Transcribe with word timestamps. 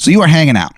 So 0.00 0.10
you 0.10 0.22
are 0.22 0.26
hanging 0.26 0.56
out. 0.56 0.72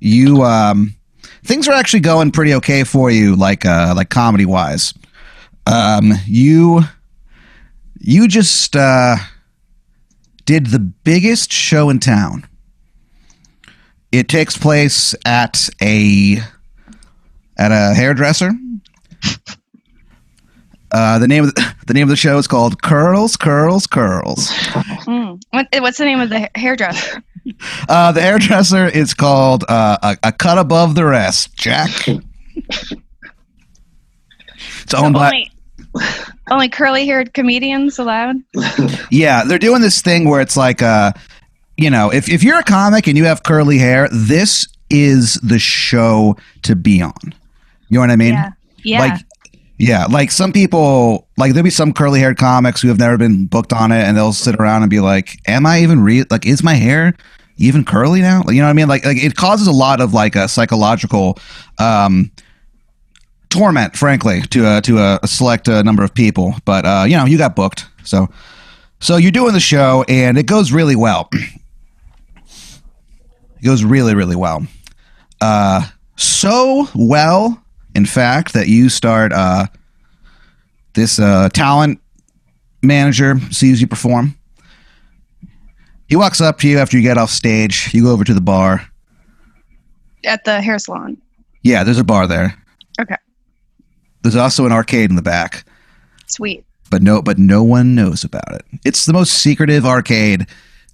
You 0.00 0.42
um, 0.42 0.96
things 1.44 1.68
are 1.68 1.72
actually 1.72 2.00
going 2.00 2.32
pretty 2.32 2.52
okay 2.54 2.82
for 2.82 3.12
you, 3.12 3.36
like 3.36 3.64
uh, 3.64 3.94
like 3.96 4.10
comedy 4.10 4.44
wise. 4.44 4.92
Um, 5.66 6.12
you 6.26 6.80
you 8.00 8.26
just 8.26 8.74
uh, 8.74 9.14
did 10.46 10.66
the 10.66 10.80
biggest 10.80 11.52
show 11.52 11.90
in 11.90 12.00
town. 12.00 12.44
It 14.10 14.28
takes 14.28 14.58
place 14.58 15.14
at 15.24 15.70
a 15.80 16.38
at 17.56 17.70
a 17.70 17.94
hairdresser. 17.94 18.50
Uh, 20.90 21.20
the 21.20 21.28
name 21.28 21.44
of 21.44 21.54
the, 21.54 21.74
the 21.86 21.94
name 21.94 22.02
of 22.02 22.08
the 22.08 22.16
show 22.16 22.36
is 22.36 22.48
called 22.48 22.82
Curls, 22.82 23.36
Curls, 23.36 23.86
Curls. 23.86 24.48
Mm. 25.06 25.40
What, 25.50 25.68
what's 25.78 25.98
the 25.98 26.04
name 26.04 26.18
of 26.18 26.30
the 26.30 26.50
hairdresser? 26.56 27.22
Uh, 27.88 28.12
the 28.12 28.20
hairdresser 28.20 28.86
is 28.86 29.14
called 29.14 29.64
uh, 29.68 29.98
a, 30.02 30.28
a 30.28 30.32
cut 30.32 30.58
above 30.58 30.94
the 30.94 31.04
rest, 31.04 31.56
Jack. 31.56 31.90
It's 34.82 34.94
owned 34.94 35.14
by 35.14 35.26
only, 35.26 35.50
only 36.50 36.68
curly 36.68 37.06
haired 37.06 37.34
comedians 37.34 37.98
allowed? 37.98 38.36
yeah. 39.10 39.44
They're 39.44 39.58
doing 39.58 39.80
this 39.80 40.00
thing 40.02 40.28
where 40.28 40.40
it's 40.40 40.56
like, 40.56 40.82
uh, 40.82 41.12
you 41.76 41.90
know, 41.90 42.12
if 42.12 42.28
if 42.28 42.42
you're 42.42 42.58
a 42.58 42.64
comic 42.64 43.06
and 43.06 43.16
you 43.16 43.24
have 43.24 43.42
curly 43.42 43.78
hair, 43.78 44.08
this 44.12 44.68
is 44.90 45.34
the 45.42 45.58
show 45.58 46.36
to 46.62 46.76
be 46.76 47.02
on. 47.02 47.34
You 47.88 47.96
know 47.96 48.00
what 48.00 48.10
I 48.10 48.16
mean? 48.16 48.34
Yeah. 48.34 48.50
Yeah. 48.84 48.98
Like, 49.00 49.20
yeah, 49.82 50.06
like 50.06 50.30
some 50.30 50.52
people, 50.52 51.26
like 51.36 51.54
there'll 51.54 51.64
be 51.64 51.70
some 51.70 51.92
curly 51.92 52.20
haired 52.20 52.38
comics 52.38 52.80
who 52.80 52.86
have 52.86 53.00
never 53.00 53.18
been 53.18 53.46
booked 53.46 53.72
on 53.72 53.90
it, 53.90 54.04
and 54.04 54.16
they'll 54.16 54.32
sit 54.32 54.54
around 54.54 54.82
and 54.82 54.90
be 54.90 55.00
like, 55.00 55.40
"Am 55.48 55.66
I 55.66 55.80
even 55.80 56.04
real? 56.04 56.24
Like, 56.30 56.46
is 56.46 56.62
my 56.62 56.74
hair 56.74 57.16
even 57.56 57.84
curly 57.84 58.20
now?" 58.20 58.44
Like, 58.46 58.54
you 58.54 58.60
know 58.60 58.68
what 58.68 58.70
I 58.70 58.74
mean? 58.74 58.86
Like, 58.86 59.04
like 59.04 59.16
it 59.16 59.34
causes 59.34 59.66
a 59.66 59.72
lot 59.72 60.00
of 60.00 60.14
like 60.14 60.36
a 60.36 60.46
psychological 60.46 61.36
um, 61.80 62.30
torment, 63.48 63.96
frankly, 63.96 64.42
to 64.50 64.76
a 64.76 64.80
to 64.82 64.98
a, 64.98 65.18
select 65.26 65.68
uh, 65.68 65.82
number 65.82 66.04
of 66.04 66.14
people. 66.14 66.54
But 66.64 66.86
uh, 66.86 67.04
you 67.08 67.16
know, 67.16 67.24
you 67.24 67.36
got 67.36 67.56
booked, 67.56 67.88
so 68.04 68.28
so 69.00 69.16
you're 69.16 69.32
doing 69.32 69.52
the 69.52 69.58
show, 69.58 70.04
and 70.06 70.38
it 70.38 70.46
goes 70.46 70.70
really 70.70 70.94
well. 70.94 71.28
it 71.32 71.58
goes 73.64 73.82
really, 73.82 74.14
really 74.14 74.36
well. 74.36 74.64
Uh, 75.40 75.88
so 76.14 76.86
well 76.94 77.62
in 77.94 78.06
fact, 78.06 78.54
that 78.54 78.68
you 78.68 78.88
start 78.88 79.32
uh, 79.32 79.66
this 80.94 81.18
uh, 81.18 81.48
talent 81.50 82.00
manager 82.82 83.38
sees 83.50 83.80
you 83.80 83.86
perform. 83.86 84.36
He 86.08 86.16
walks 86.16 86.40
up 86.40 86.58
to 86.58 86.68
you 86.68 86.78
after 86.78 86.96
you 86.96 87.02
get 87.02 87.16
off 87.16 87.30
stage. 87.30 87.92
You 87.94 88.04
go 88.04 88.12
over 88.12 88.24
to 88.24 88.34
the 88.34 88.40
bar. 88.40 88.86
At 90.24 90.44
the 90.44 90.60
hair 90.60 90.78
salon. 90.78 91.16
Yeah, 91.62 91.84
there's 91.84 91.98
a 91.98 92.04
bar 92.04 92.26
there. 92.26 92.54
Okay. 93.00 93.16
There's 94.22 94.36
also 94.36 94.66
an 94.66 94.72
arcade 94.72 95.10
in 95.10 95.16
the 95.16 95.22
back, 95.22 95.64
Sweet. 96.26 96.64
but 96.90 97.02
no, 97.02 97.22
but 97.22 97.38
no 97.38 97.62
one 97.64 97.94
knows 97.94 98.22
about 98.22 98.52
it. 98.52 98.62
It's 98.84 99.04
the 99.06 99.12
most 99.12 99.42
secretive 99.42 99.84
arcade 99.84 100.46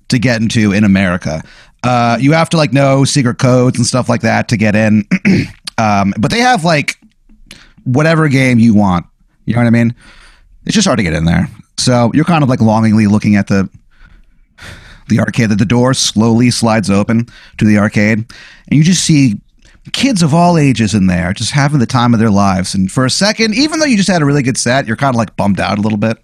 to 0.09 0.19
get 0.19 0.41
into 0.41 0.73
in 0.73 0.83
America. 0.85 1.43
Uh, 1.83 2.17
you 2.21 2.33
have 2.33 2.49
to 2.51 2.57
like 2.57 2.73
know 2.73 3.05
secret 3.05 3.39
codes 3.39 3.77
and 3.77 3.87
stuff 3.87 4.09
like 4.09 4.23
that 4.23 4.49
to 4.49 4.57
get 4.57 4.75
in. 4.75 5.05
um, 5.79 6.15
but 6.19 6.31
they 6.31 6.41
have 6.41 6.65
like 6.65 6.97
whatever 7.85 8.29
game 8.29 8.59
you 8.59 8.75
want. 8.75 9.05
You 9.49 9.55
know 9.55 9.61
what 9.61 9.67
I 9.69 9.71
mean? 9.71 9.95
It's 10.67 10.75
just 10.75 10.87
hard 10.87 10.99
to 10.99 11.03
get 11.03 11.15
in 11.15 11.25
there. 11.25 11.49
So 11.79 12.11
you're 12.13 12.27
kind 12.27 12.43
of 12.43 12.51
like 12.51 12.61
longingly 12.61 13.07
looking 13.07 13.37
at 13.37 13.47
the 13.47 13.71
the 15.09 15.21
arcade. 15.21 15.49
That 15.49 15.59
the 15.59 15.65
door 15.65 15.95
slowly 15.95 16.51
slides 16.51 16.91
open 16.91 17.27
to 17.57 17.65
the 17.65 17.79
arcade, 17.79 18.19
and 18.19 18.77
you 18.77 18.85
just 18.85 19.05
see 19.05 19.41
kids 19.95 20.23
of 20.23 20.35
all 20.35 20.59
ages 20.59 20.93
in 20.93 21.07
there, 21.07 21.33
just 21.33 21.53
having 21.53 21.79
the 21.79 21.87
time 21.87 22.13
of 22.13 22.21
their 22.21 22.31
lives. 22.31 22.75
And 22.75 22.93
for 22.93 23.07
a 23.07 23.11
second, 23.11 23.55
even 23.55 23.79
though 23.81 23.87
you 23.87 23.97
just 23.97 24.11
had 24.11 24.21
a 24.21 24.27
really 24.27 24.43
good 24.43 24.59
set, 24.59 24.87
you're 24.87 24.97
kind 24.97 25.15
of 25.15 25.19
like 25.19 25.35
bummed 25.35 25.61
out 25.61 25.79
a 25.79 25.81
little 25.81 25.97
bit. 25.97 26.19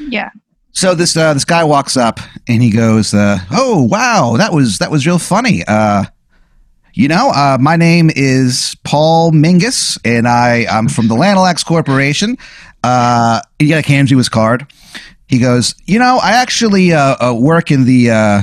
Yeah. 0.00 0.30
So 0.72 0.94
this 0.94 1.14
uh, 1.14 1.34
this 1.34 1.44
guy 1.44 1.64
walks 1.64 1.98
up 1.98 2.20
and 2.46 2.62
he 2.62 2.70
goes, 2.70 3.12
uh, 3.12 3.38
"Oh 3.50 3.82
wow, 3.82 4.36
that 4.38 4.54
was 4.54 4.78
that 4.78 4.90
was 4.90 5.06
real 5.06 5.18
funny." 5.18 5.62
Uh, 5.68 6.04
you 6.94 7.08
know, 7.08 7.30
uh, 7.30 7.58
my 7.60 7.76
name 7.76 8.10
is 8.14 8.76
Paul 8.84 9.32
Mingus, 9.32 9.98
and 10.04 10.26
I 10.26 10.66
I'm 10.70 10.88
from 10.88 11.08
the 11.08 11.14
Lanalax 11.14 11.64
Corporation. 11.64 12.36
Uh, 12.82 13.40
he 13.58 13.74
like 13.74 13.86
hands 13.86 14.10
you 14.10 14.18
his 14.18 14.28
card. 14.28 14.66
He 15.26 15.38
goes, 15.38 15.74
"You 15.86 15.98
know, 15.98 16.18
I 16.22 16.32
actually 16.32 16.92
uh, 16.92 17.16
uh, 17.20 17.34
work 17.34 17.70
in 17.70 17.84
the 17.84 18.10
uh, 18.10 18.42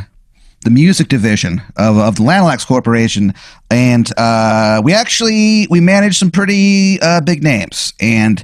the 0.64 0.72
music 0.72 1.08
division 1.08 1.62
of, 1.76 1.98
of 1.98 2.16
the 2.16 2.24
Lanalax 2.24 2.66
Corporation, 2.66 3.34
and 3.70 4.10
uh, 4.18 4.82
we 4.84 4.94
actually 4.94 5.68
we 5.70 5.80
manage 5.80 6.18
some 6.18 6.32
pretty 6.32 7.00
big 7.26 7.44
names, 7.44 7.94
and 8.00 8.44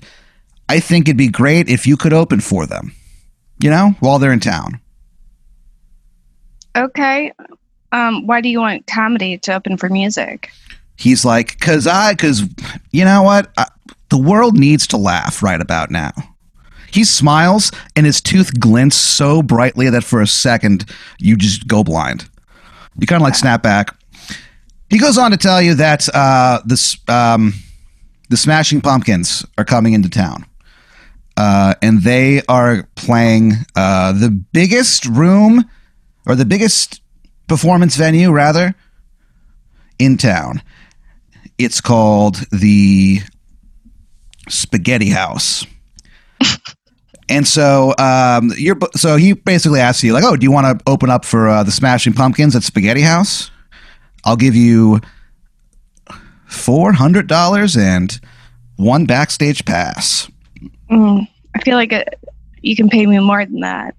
I 0.69 0.79
think 0.79 1.07
it'd 1.07 1.17
be 1.17 1.29
great 1.29 1.69
if 1.69 1.85
you 1.87 1.97
could 1.97 2.13
open 2.13 2.39
for 2.39 2.65
them." 2.65 2.93
you 3.61 3.69
know, 3.69 3.95
while 3.99 4.19
they're 4.19 4.33
in 4.33 4.39
town. 4.39 4.79
Okay. 6.75 7.31
Um, 7.91 8.25
why 8.25 8.41
do 8.41 8.49
you 8.49 8.59
want 8.59 8.87
comedy 8.87 9.37
to 9.39 9.53
open 9.53 9.77
for 9.77 9.89
music? 9.89 10.51
He's 10.97 11.25
like, 11.25 11.59
cause 11.59 11.87
I, 11.87 12.15
cause 12.15 12.43
you 12.91 13.03
know 13.05 13.23
what? 13.23 13.51
I, 13.57 13.67
the 14.09 14.17
world 14.17 14.57
needs 14.57 14.85
to 14.87 14.97
laugh 14.97 15.41
right 15.41 15.59
about 15.59 15.89
now. 15.89 16.11
He 16.91 17.05
smiles 17.05 17.71
and 17.95 18.05
his 18.05 18.21
tooth 18.21 18.59
glints 18.59 18.97
so 18.97 19.41
brightly 19.41 19.89
that 19.89 20.03
for 20.03 20.21
a 20.21 20.27
second 20.27 20.85
you 21.17 21.35
just 21.37 21.67
go 21.67 21.83
blind. 21.83 22.29
You 22.99 23.07
kind 23.07 23.21
of 23.21 23.25
like 23.25 23.35
snap 23.35 23.63
back. 23.63 23.95
He 24.89 24.99
goes 24.99 25.17
on 25.17 25.31
to 25.31 25.37
tell 25.37 25.61
you 25.61 25.73
that 25.75 26.09
uh, 26.13 26.59
um, 27.07 27.53
the 28.29 28.35
Smashing 28.35 28.81
Pumpkins 28.81 29.45
are 29.57 29.63
coming 29.63 29.93
into 29.93 30.09
town. 30.09 30.45
Uh, 31.37 31.75
and 31.81 32.01
they 32.01 32.41
are 32.49 32.87
playing 32.95 33.53
uh, 33.75 34.11
the 34.11 34.29
biggest 34.29 35.05
room 35.05 35.63
or 36.27 36.35
the 36.35 36.45
biggest 36.45 37.01
performance 37.51 37.97
venue, 37.97 38.31
rather, 38.31 38.73
in 39.99 40.15
town. 40.15 40.61
It's 41.57 41.81
called 41.81 42.37
the 42.49 43.19
Spaghetti 44.47 45.09
House. 45.09 45.65
and 47.29 47.45
so 47.45 47.93
um, 47.99 48.53
you're 48.55 48.77
so 48.95 49.17
he 49.17 49.33
basically 49.33 49.81
asks 49.81 50.01
you 50.01 50.13
like, 50.13 50.23
"Oh, 50.23 50.37
do 50.37 50.45
you 50.45 50.51
want 50.51 50.79
to 50.79 50.89
open 50.89 51.09
up 51.09 51.25
for 51.25 51.49
uh, 51.49 51.63
the 51.63 51.71
Smashing 51.71 52.13
Pumpkins 52.13 52.55
at 52.55 52.63
Spaghetti 52.63 53.01
House? 53.01 53.51
I'll 54.23 54.37
give 54.37 54.55
you 54.55 55.01
four 56.47 56.93
hundred 56.93 57.27
dollars 57.27 57.75
and 57.75 58.17
one 58.77 59.05
backstage 59.05 59.65
pass." 59.65 60.31
Mm, 60.89 61.27
I 61.53 61.61
feel 61.63 61.75
like 61.75 61.91
it, 61.91 62.17
you 62.61 62.77
can 62.77 62.87
pay 62.87 63.05
me 63.05 63.19
more 63.19 63.45
than 63.45 63.59
that. 63.59 63.93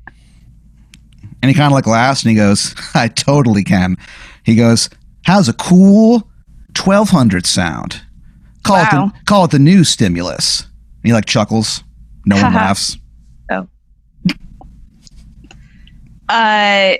And 1.43 1.51
he 1.51 1.55
kind 1.55 1.67
of 1.67 1.73
like 1.73 1.87
laughs 1.87 2.23
and 2.23 2.31
he 2.31 2.37
goes, 2.37 2.75
I 2.95 3.09
totally 3.09 3.65
can. 3.65 3.97
He 4.45 4.55
goes, 4.55 4.89
How's 5.25 5.49
a 5.49 5.53
cool 5.53 6.31
1200 6.77 7.47
sound? 7.47 8.01
Call, 8.65 8.77
it, 8.77 8.91
the, 8.91 9.13
call 9.27 9.45
it 9.45 9.51
the 9.51 9.59
new 9.59 9.85
stimulus. 9.85 10.63
And 10.63 11.05
he 11.05 11.13
like 11.13 11.27
chuckles. 11.27 11.83
No 12.27 12.41
one 12.41 12.55
laughs. 12.55 12.97
Oh. 13.51 13.67
Uh. 16.29 16.95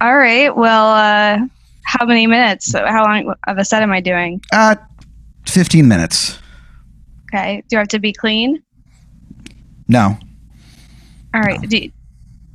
all 0.00 0.16
right. 0.16 0.54
Well, 0.56 0.86
uh, 0.88 1.46
how 1.84 2.06
many 2.06 2.26
minutes? 2.26 2.72
How 2.72 3.04
long 3.04 3.34
of 3.46 3.58
a 3.58 3.64
set 3.64 3.82
am 3.82 3.92
I 3.92 4.00
doing? 4.00 4.40
Uh, 4.52 4.76
15 5.46 5.86
minutes. 5.86 6.38
Okay. 7.32 7.62
Do 7.68 7.76
I 7.76 7.80
have 7.80 7.88
to 7.88 7.98
be 7.98 8.12
clean? 8.12 8.62
No. 9.88 10.18
All 11.34 11.40
right. 11.40 11.60
Do, 11.60 11.90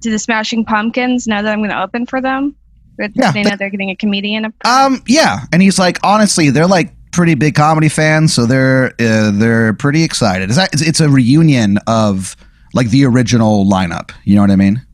do 0.01 0.11
the 0.11 0.19
Smashing 0.19 0.65
Pumpkins 0.65 1.27
know 1.27 1.41
that 1.41 1.51
I'm 1.51 1.59
going 1.59 1.69
to 1.71 1.81
open 1.81 2.05
for 2.05 2.21
them? 2.21 2.55
Yeah, 2.97 3.31
they 3.31 3.43
they- 3.43 3.49
know 3.49 3.55
they're 3.57 3.69
getting 3.69 3.89
a 3.89 3.95
comedian? 3.95 4.53
Um, 4.65 5.03
yeah. 5.07 5.39
And 5.51 5.61
he's 5.61 5.77
like, 5.79 5.97
honestly, 6.03 6.49
they're 6.49 6.67
like 6.67 6.91
pretty 7.11 7.35
big 7.35 7.55
comedy 7.55 7.87
fans, 7.89 8.33
so 8.33 8.45
they're 8.45 8.87
uh, 8.99 9.31
they're 9.31 9.73
pretty 9.73 10.03
excited. 10.03 10.49
Is 10.49 10.55
that 10.57 10.73
it's, 10.73 10.81
it's 10.81 10.99
a 10.99 11.09
reunion 11.09 11.77
of 11.87 12.35
like 12.73 12.89
the 12.89 13.05
original 13.05 13.65
lineup. 13.65 14.11
You 14.25 14.35
know 14.35 14.41
what 14.41 14.51
I 14.51 14.55
mean? 14.57 14.85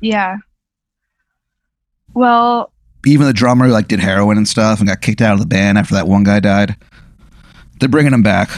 yeah. 0.00 0.36
Well, 2.14 2.72
even 3.06 3.26
the 3.26 3.32
drummer 3.32 3.68
like 3.68 3.88
did 3.88 4.00
heroin 4.00 4.36
and 4.36 4.46
stuff 4.46 4.80
and 4.80 4.88
got 4.88 5.00
kicked 5.00 5.22
out 5.22 5.32
of 5.34 5.40
the 5.40 5.46
band 5.46 5.78
after 5.78 5.94
that 5.94 6.06
one 6.06 6.24
guy 6.24 6.40
died. 6.40 6.76
They're 7.80 7.88
bringing 7.88 8.12
him 8.12 8.22
back. 8.22 8.50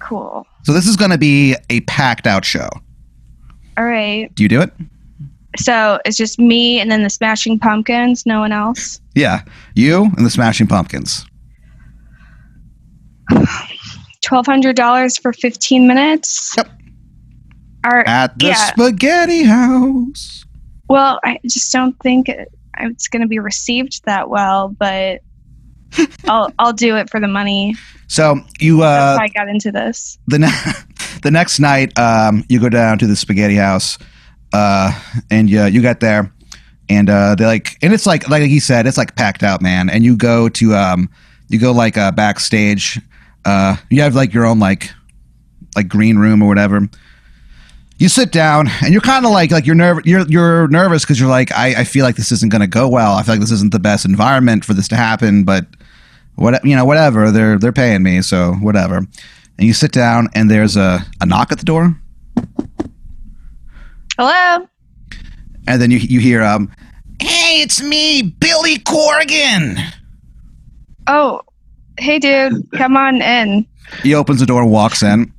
cool. 0.00 0.46
So 0.64 0.72
this 0.72 0.86
is 0.86 0.96
going 0.96 1.12
to 1.12 1.18
be 1.18 1.54
a 1.70 1.80
packed 1.82 2.26
out 2.26 2.44
show. 2.44 2.68
All 3.78 3.84
right. 3.84 4.34
Do 4.34 4.42
you 4.42 4.48
do 4.48 4.60
it? 4.60 4.72
So 5.56 5.98
it's 6.04 6.16
just 6.16 6.38
me 6.38 6.78
and 6.80 6.90
then 6.90 7.02
the 7.04 7.10
Smashing 7.10 7.58
Pumpkins. 7.58 8.26
No 8.26 8.40
one 8.40 8.52
else. 8.52 9.00
Yeah, 9.14 9.42
you 9.74 10.04
and 10.16 10.26
the 10.26 10.30
Smashing 10.30 10.66
Pumpkins. 10.66 11.24
Twelve 14.22 14.46
hundred 14.46 14.76
dollars 14.76 15.16
for 15.16 15.32
fifteen 15.32 15.86
minutes. 15.86 16.54
Yep. 16.56 16.68
Right. 17.86 18.06
At 18.06 18.38
the 18.38 18.46
yeah. 18.48 18.54
Spaghetti 18.54 19.44
House. 19.44 20.44
Well, 20.88 21.20
I 21.24 21.38
just 21.46 21.72
don't 21.72 21.96
think 22.02 22.28
it- 22.28 22.52
it's 22.80 23.08
going 23.08 23.22
to 23.22 23.28
be 23.28 23.38
received 23.40 24.04
that 24.04 24.28
well, 24.30 24.68
but 24.68 25.20
I'll 26.28 26.52
I'll 26.58 26.72
do 26.72 26.96
it 26.96 27.10
for 27.10 27.18
the 27.20 27.26
money. 27.28 27.74
So 28.08 28.40
you 28.60 28.78
That's 28.78 29.18
uh, 29.18 29.22
I 29.22 29.28
got 29.28 29.48
into 29.48 29.72
this. 29.72 30.18
the 30.28 30.38
the 31.22 31.30
next 31.30 31.60
night, 31.60 31.96
um, 31.98 32.44
you 32.48 32.60
go 32.60 32.68
down 32.68 32.98
to 32.98 33.06
the 33.06 33.16
spaghetti 33.16 33.56
house, 33.56 33.98
uh, 34.52 34.92
and 35.30 35.48
you 35.48 35.64
you 35.64 35.80
get 35.80 36.00
there, 36.00 36.32
and 36.88 37.10
uh, 37.10 37.34
they 37.34 37.46
like, 37.46 37.76
and 37.82 37.92
it's 37.92 38.06
like 38.06 38.28
like 38.28 38.42
he 38.42 38.60
said, 38.60 38.86
it's 38.86 38.98
like 38.98 39.16
packed 39.16 39.42
out, 39.42 39.62
man. 39.62 39.90
And 39.90 40.04
you 40.04 40.16
go 40.16 40.48
to 40.50 40.74
um, 40.74 41.08
you 41.48 41.58
go 41.58 41.72
like 41.72 41.96
uh, 41.96 42.12
backstage. 42.12 43.00
Uh, 43.44 43.76
you 43.90 44.02
have 44.02 44.14
like 44.14 44.34
your 44.34 44.46
own 44.46 44.58
like 44.58 44.90
like 45.76 45.88
green 45.88 46.18
room 46.18 46.42
or 46.42 46.48
whatever. 46.48 46.88
You 47.98 48.08
sit 48.08 48.30
down 48.30 48.68
and 48.82 48.92
you're 48.92 49.00
kind 49.00 49.24
of 49.24 49.32
like 49.32 49.50
like 49.50 49.66
you're 49.66 49.74
nervous 49.74 50.06
you're 50.06 50.26
you're 50.28 50.68
nervous 50.68 51.04
because 51.04 51.18
you're 51.18 51.28
like 51.28 51.50
I, 51.52 51.80
I 51.80 51.84
feel 51.84 52.04
like 52.04 52.16
this 52.16 52.30
isn't 52.30 52.50
going 52.50 52.60
to 52.60 52.68
go 52.68 52.88
well. 52.88 53.14
I 53.14 53.22
feel 53.22 53.34
like 53.34 53.40
this 53.40 53.50
isn't 53.50 53.72
the 53.72 53.80
best 53.80 54.04
environment 54.04 54.64
for 54.64 54.74
this 54.74 54.88
to 54.88 54.96
happen, 54.96 55.44
but 55.44 55.66
what 56.36 56.64
you 56.64 56.76
know 56.76 56.84
whatever 56.84 57.32
they're 57.32 57.58
they're 57.58 57.72
paying 57.72 58.02
me 58.02 58.22
so 58.22 58.52
whatever. 58.54 59.02
And 59.58 59.66
you 59.66 59.74
sit 59.74 59.90
down 59.92 60.28
and 60.34 60.50
there's 60.50 60.76
a, 60.76 61.04
a 61.20 61.26
knock 61.26 61.50
at 61.52 61.58
the 61.58 61.64
door 61.64 62.00
Hello. 64.18 64.66
and 65.66 65.80
then 65.82 65.90
you 65.90 65.98
you 65.98 66.20
hear 66.20 66.42
um 66.42 66.72
hey 67.20 67.60
it's 67.62 67.82
me 67.82 68.22
Billy 68.22 68.78
Corgan. 68.78 69.78
Oh, 71.06 71.40
hey, 71.98 72.18
dude, 72.18 72.70
come 72.72 72.96
on 72.96 73.22
in. 73.22 73.66
He 74.02 74.14
opens 74.14 74.40
the 74.40 74.46
door 74.46 74.60
and 74.62 74.70
walks 74.70 75.02
in. 75.02 75.32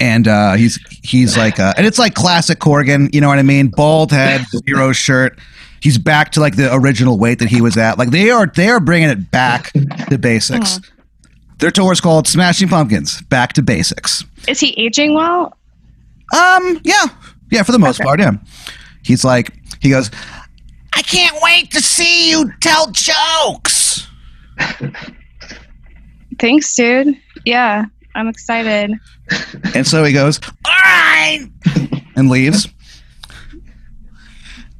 And 0.00 0.28
uh, 0.28 0.54
he's 0.54 0.78
he's 1.02 1.36
like 1.38 1.58
uh, 1.58 1.72
and 1.76 1.86
it's 1.86 1.98
like 1.98 2.14
classic 2.14 2.58
Corgan, 2.58 3.14
you 3.14 3.20
know 3.20 3.28
what 3.28 3.38
I 3.38 3.42
mean? 3.42 3.68
Bald 3.68 4.10
head, 4.10 4.44
zero 4.68 4.92
shirt. 4.92 5.38
He's 5.80 5.98
back 5.98 6.32
to 6.32 6.40
like 6.40 6.56
the 6.56 6.74
original 6.74 7.18
weight 7.18 7.38
that 7.38 7.48
he 7.48 7.60
was 7.60 7.76
at. 7.76 7.96
Like 7.96 8.10
they 8.10 8.30
are 8.30 8.46
they 8.46 8.68
are 8.68 8.80
bringing 8.80 9.08
it 9.08 9.30
back 9.30 9.72
to 10.10 10.18
basics. 10.18 10.80
Their 11.64 11.70
tour 11.70 11.92
is 11.92 12.00
called 12.02 12.28
Smashing 12.28 12.68
Pumpkins, 12.68 13.22
Back 13.22 13.54
to 13.54 13.62
Basics. 13.62 14.22
Is 14.46 14.60
he 14.60 14.74
aging 14.76 15.14
well? 15.14 15.56
Um, 16.36 16.78
yeah, 16.84 17.06
yeah, 17.50 17.62
for 17.62 17.72
the 17.72 17.78
most 17.78 17.98
Okay. 18.00 18.04
part, 18.06 18.20
yeah. 18.20 18.32
He's 19.02 19.24
like, 19.24 19.50
he 19.80 19.88
goes, 19.88 20.10
I 20.92 21.00
can't 21.00 21.34
wait 21.42 21.70
to 21.70 21.80
see 21.80 22.28
you 22.30 22.52
tell 22.60 22.90
jokes. 22.90 24.06
Thanks, 26.38 26.76
dude. 26.76 27.16
Yeah, 27.46 27.86
I'm 28.14 28.28
excited. 28.28 28.90
And 29.74 29.86
so 29.86 30.04
he 30.04 30.12
goes, 30.12 30.38
all 30.66 30.72
right, 30.82 31.48
and 32.14 32.28
leaves. 32.28 32.68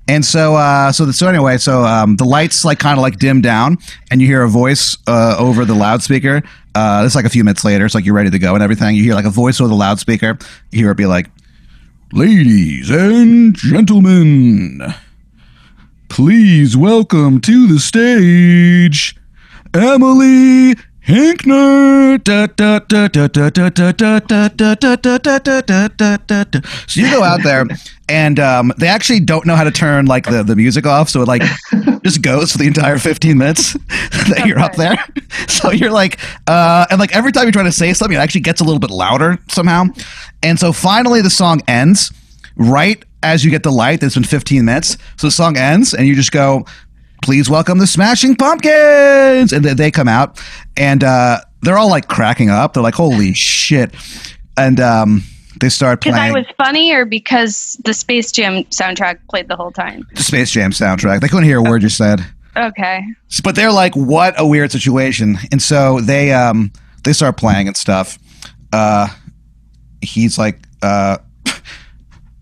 And 0.06 0.25
so, 0.25 0.55
uh, 0.55 0.93
so 0.93 1.06
the, 1.06 1.12
so 1.12 1.29
anyway, 1.29 1.56
so 1.56 1.83
um, 1.83 2.17
the 2.17 2.25
lights 2.25 2.65
like 2.65 2.79
kind 2.79 2.99
of 2.99 3.03
like 3.03 3.19
dim 3.19 3.41
down, 3.41 3.79
and 4.11 4.21
you 4.21 4.27
hear 4.27 4.43
a 4.43 4.49
voice 4.49 4.99
uh, 5.06 5.37
over 5.39 5.65
the 5.65 5.75
loudspeaker. 5.75 6.43
Uh, 6.75 7.03
it's 7.06 7.15
like 7.15 7.25
a 7.25 7.31
few 7.31 7.43
minutes 7.43 7.65
later. 7.65 7.87
It's 7.87 7.95
like 7.95 8.05
you're 8.05 8.15
ready 8.15 8.31
to 8.31 8.39
go 8.39 8.55
and 8.55 8.62
everything. 8.62 8.97
You 8.97 9.03
hear 9.03 9.15
like 9.15 9.25
a 9.25 9.31
voice 9.31 9.61
over 9.61 9.69
the 9.69 9.75
loudspeaker. 9.75 10.39
You 10.73 10.81
hear 10.81 10.91
it 10.91 10.97
be 10.97 11.06
like, 11.06 11.31
"Ladies 12.12 12.91
and 12.91 13.55
gentlemen, 13.55 14.83
please 16.09 16.77
welcome 16.77 17.41
to 17.41 17.67
the 17.67 17.79
stage, 17.79 19.17
Emily 19.73 20.75
Hickner. 21.06 22.19
So 26.89 27.01
you 27.01 27.11
go 27.11 27.23
out 27.23 27.43
there, 27.43 27.67
and 28.09 28.41
um, 28.41 28.73
they 28.79 28.89
actually 28.89 29.21
don't 29.21 29.45
know 29.45 29.55
how 29.55 29.65
to 29.65 29.71
turn 29.71 30.06
like 30.06 30.25
the, 30.25 30.43
the 30.43 30.56
music 30.56 30.87
off, 30.87 31.11
so 31.11 31.21
it 31.21 31.29
like 31.29 31.43
just 32.03 32.23
goes 32.23 32.53
for 32.53 32.59
the 32.59 32.67
entire 32.67 32.99
fifteen 32.99 33.37
minutes 33.37 33.75
that 33.75 34.45
you're 34.47 34.59
up 34.59 34.77
there. 34.77 34.97
So 35.47 35.71
you're 35.73 35.91
like, 35.91 36.19
uh, 36.47 36.87
and 36.91 36.99
like 36.99 37.15
every 37.15 37.33
time 37.33 37.47
you 37.47 37.53
try 37.53 37.65
to 37.65 37.73
say 37.73 37.93
something, 37.93 38.17
it 38.17 38.21
actually 38.21 38.41
gets 38.41 38.62
a 38.62 38.65
little 38.65 38.81
bit 38.81 38.91
louder 38.91 39.39
somehow. 39.49 39.85
And 40.43 40.59
so 40.59 40.73
finally, 40.73 41.21
the 41.21 41.31
song 41.31 41.61
ends 41.69 42.12
right 42.56 43.05
as 43.23 43.45
you 43.45 43.51
get 43.51 43.62
the 43.62 43.73
light. 43.73 44.03
It's 44.03 44.15
been 44.15 44.25
fifteen 44.25 44.65
minutes, 44.65 44.97
so 45.19 45.27
the 45.27 45.33
song 45.33 45.59
ends, 45.59 45.93
and 45.93 46.06
you 46.06 46.15
just 46.15 46.33
go 46.33 46.65
"Please 47.25 47.49
welcome 47.49 47.79
the 47.79 47.87
Smashing 47.87 48.37
Pumpkins," 48.37 49.53
and 49.53 49.65
they 49.65 49.91
come 49.91 50.09
out, 50.09 50.38
and 50.76 51.03
uh, 51.03 51.41
they're 51.62 51.79
all 51.79 51.88
like 51.88 52.06
cracking 52.06 52.50
up. 52.50 52.75
They're 52.75 52.82
like, 52.82 52.94
"Holy 52.94 53.32
shit!" 53.35 53.94
And 54.59 54.79
um, 54.79 55.23
they 55.59 55.71
start 55.71 56.03
playing. 56.03 56.17
Because 56.17 56.29
I 56.29 56.32
was 56.32 56.47
funny, 56.59 56.93
or 56.93 57.06
because 57.06 57.81
the 57.85 57.94
Space 57.94 58.31
Jam 58.31 58.65
soundtrack 58.65 59.19
played 59.31 59.49
the 59.49 59.56
whole 59.56 59.73
time. 59.73 60.06
the 60.15 60.23
Space 60.23 60.50
Jam 60.50 60.71
soundtrack. 60.71 61.21
They 61.21 61.29
couldn't 61.29 61.44
hear 61.47 61.59
a 61.59 61.62
word 61.62 61.82
you 61.82 61.88
said. 61.88 62.25
Okay. 62.56 63.03
but 63.43 63.56
they're 63.56 63.73
like, 63.73 63.94
"What 63.94 64.35
a 64.38 64.47
weird 64.47 64.70
situation," 64.70 65.38
and 65.50 65.62
so 65.62 66.00
they 66.00 66.32
um 66.32 66.73
they 67.05 67.15
start 67.15 67.37
playing 67.38 67.69
and 67.69 67.77
stuff. 67.77 68.19
Uh, 68.73 69.09
he's 70.03 70.37
like, 70.38 70.59
uh, 70.82 71.17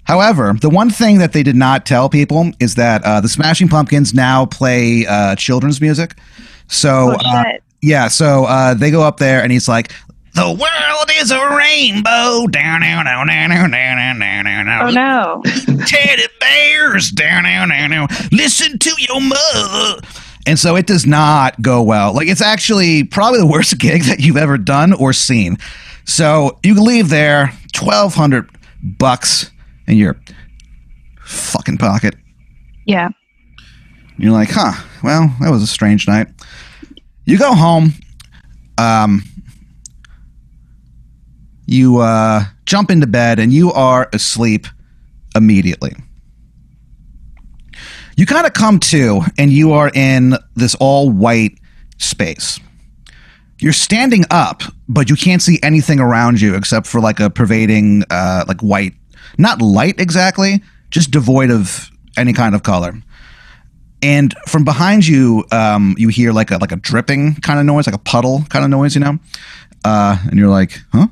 However, 0.04 0.54
the 0.60 0.70
one 0.70 0.90
thing 0.90 1.18
that 1.18 1.32
they 1.32 1.42
did 1.42 1.56
not 1.56 1.86
tell 1.86 2.08
people 2.08 2.50
is 2.60 2.74
that 2.74 3.04
uh, 3.04 3.20
the 3.20 3.28
Smashing 3.28 3.68
Pumpkins 3.68 4.12
now 4.12 4.46
play 4.46 5.06
uh, 5.06 5.36
children's 5.36 5.80
music. 5.80 6.16
So, 6.66 7.14
oh, 7.18 7.18
uh, 7.24 7.44
yeah, 7.82 8.08
so 8.08 8.44
uh, 8.44 8.74
they 8.74 8.90
go 8.90 9.02
up 9.02 9.18
there 9.18 9.42
and 9.42 9.52
he's 9.52 9.68
like, 9.68 9.92
the 10.34 10.46
world 10.46 11.10
is 11.20 11.30
a 11.30 11.56
rainbow. 11.56 12.46
Oh 14.86 14.90
no! 14.90 15.42
Teddy 15.86 16.22
bears. 16.40 17.10
Down, 17.10 17.44
down. 17.44 18.08
Listen 18.30 18.78
to 18.78 18.90
your 18.98 19.20
mother. 19.20 20.00
And 20.46 20.58
so 20.58 20.74
it 20.76 20.86
does 20.86 21.06
not 21.06 21.60
go 21.60 21.82
well. 21.82 22.14
Like 22.14 22.28
it's 22.28 22.40
actually 22.40 23.04
probably 23.04 23.40
the 23.40 23.46
worst 23.46 23.78
gig 23.78 24.04
that 24.04 24.20
you've 24.20 24.38
ever 24.38 24.56
done 24.56 24.94
or 24.94 25.12
seen. 25.12 25.58
So 26.04 26.58
you 26.62 26.80
leave 26.80 27.10
there 27.10 27.52
twelve 27.74 28.14
hundred 28.14 28.48
bucks 28.82 29.50
in 29.86 29.96
your 29.96 30.20
fucking 31.20 31.78
pocket. 31.78 32.14
Yeah. 32.86 33.08
You're 34.18 34.32
like, 34.32 34.50
huh? 34.50 34.72
Well, 35.02 35.34
that 35.40 35.50
was 35.50 35.62
a 35.62 35.66
strange 35.66 36.06
night. 36.06 36.28
You 37.24 37.38
go 37.38 37.54
home. 37.54 37.92
Um, 38.78 39.22
you 41.66 41.98
uh, 41.98 42.44
jump 42.66 42.90
into 42.90 43.06
bed 43.06 43.38
and 43.38 43.52
you 43.52 43.72
are 43.72 44.08
asleep 44.12 44.66
immediately. 45.34 45.94
You 48.16 48.26
kind 48.26 48.46
of 48.46 48.52
come 48.52 48.78
to, 48.80 49.22
and 49.38 49.50
you 49.50 49.72
are 49.72 49.90
in 49.94 50.34
this 50.54 50.74
all 50.74 51.10
white 51.10 51.58
space. 51.98 52.60
You're 53.58 53.72
standing 53.72 54.24
up, 54.30 54.62
but 54.88 55.08
you 55.08 55.16
can't 55.16 55.40
see 55.40 55.58
anything 55.62 55.98
around 55.98 56.40
you 56.40 56.54
except 56.54 56.86
for 56.86 57.00
like 57.00 57.20
a 57.20 57.30
pervading, 57.30 58.04
uh, 58.10 58.44
like 58.46 58.60
white, 58.60 58.92
not 59.38 59.62
light 59.62 60.00
exactly, 60.00 60.62
just 60.90 61.10
devoid 61.10 61.50
of 61.50 61.90
any 62.16 62.32
kind 62.32 62.54
of 62.54 62.62
color 62.62 62.94
and 64.02 64.34
from 64.48 64.64
behind 64.64 65.06
you, 65.06 65.44
um, 65.52 65.94
you 65.96 66.08
hear 66.08 66.32
like 66.32 66.50
a 66.50 66.58
like 66.58 66.72
a 66.72 66.76
dripping 66.76 67.36
kind 67.36 67.60
of 67.60 67.64
noise, 67.64 67.86
like 67.86 67.94
a 67.94 68.00
puddle 68.00 68.42
kind 68.48 68.64
of 68.64 68.70
noise, 68.70 68.94
you 68.94 69.00
know. 69.00 69.18
Uh, 69.84 70.18
and 70.24 70.38
you're 70.38 70.50
like, 70.50 70.80
huh? 70.92 71.06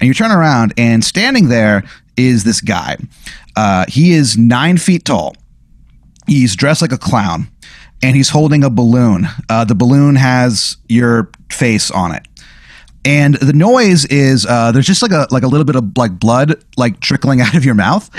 And 0.00 0.08
you 0.08 0.14
turn 0.14 0.30
around, 0.30 0.74
and 0.76 1.04
standing 1.04 1.48
there 1.48 1.84
is 2.16 2.44
this 2.44 2.60
guy. 2.60 2.96
Uh, 3.56 3.86
he 3.88 4.12
is 4.12 4.36
nine 4.36 4.76
feet 4.76 5.04
tall. 5.04 5.36
He's 6.26 6.54
dressed 6.54 6.82
like 6.82 6.92
a 6.92 6.98
clown, 6.98 7.48
and 8.02 8.14
he's 8.14 8.28
holding 8.28 8.62
a 8.62 8.70
balloon. 8.70 9.26
Uh, 9.48 9.64
the 9.64 9.74
balloon 9.74 10.16
has 10.16 10.76
your 10.88 11.30
face 11.50 11.90
on 11.90 12.12
it. 12.12 12.26
And 13.04 13.34
the 13.34 13.52
noise 13.52 14.06
is 14.06 14.46
uh, 14.46 14.72
there's 14.72 14.86
just 14.86 15.02
like 15.02 15.10
a 15.10 15.26
like 15.30 15.42
a 15.42 15.46
little 15.46 15.64
bit 15.64 15.76
of 15.76 15.96
like 15.96 16.18
blood 16.18 16.62
like 16.76 17.00
trickling 17.00 17.40
out 17.42 17.54
of 17.54 17.64
your 17.64 17.74
mouth, 17.74 18.10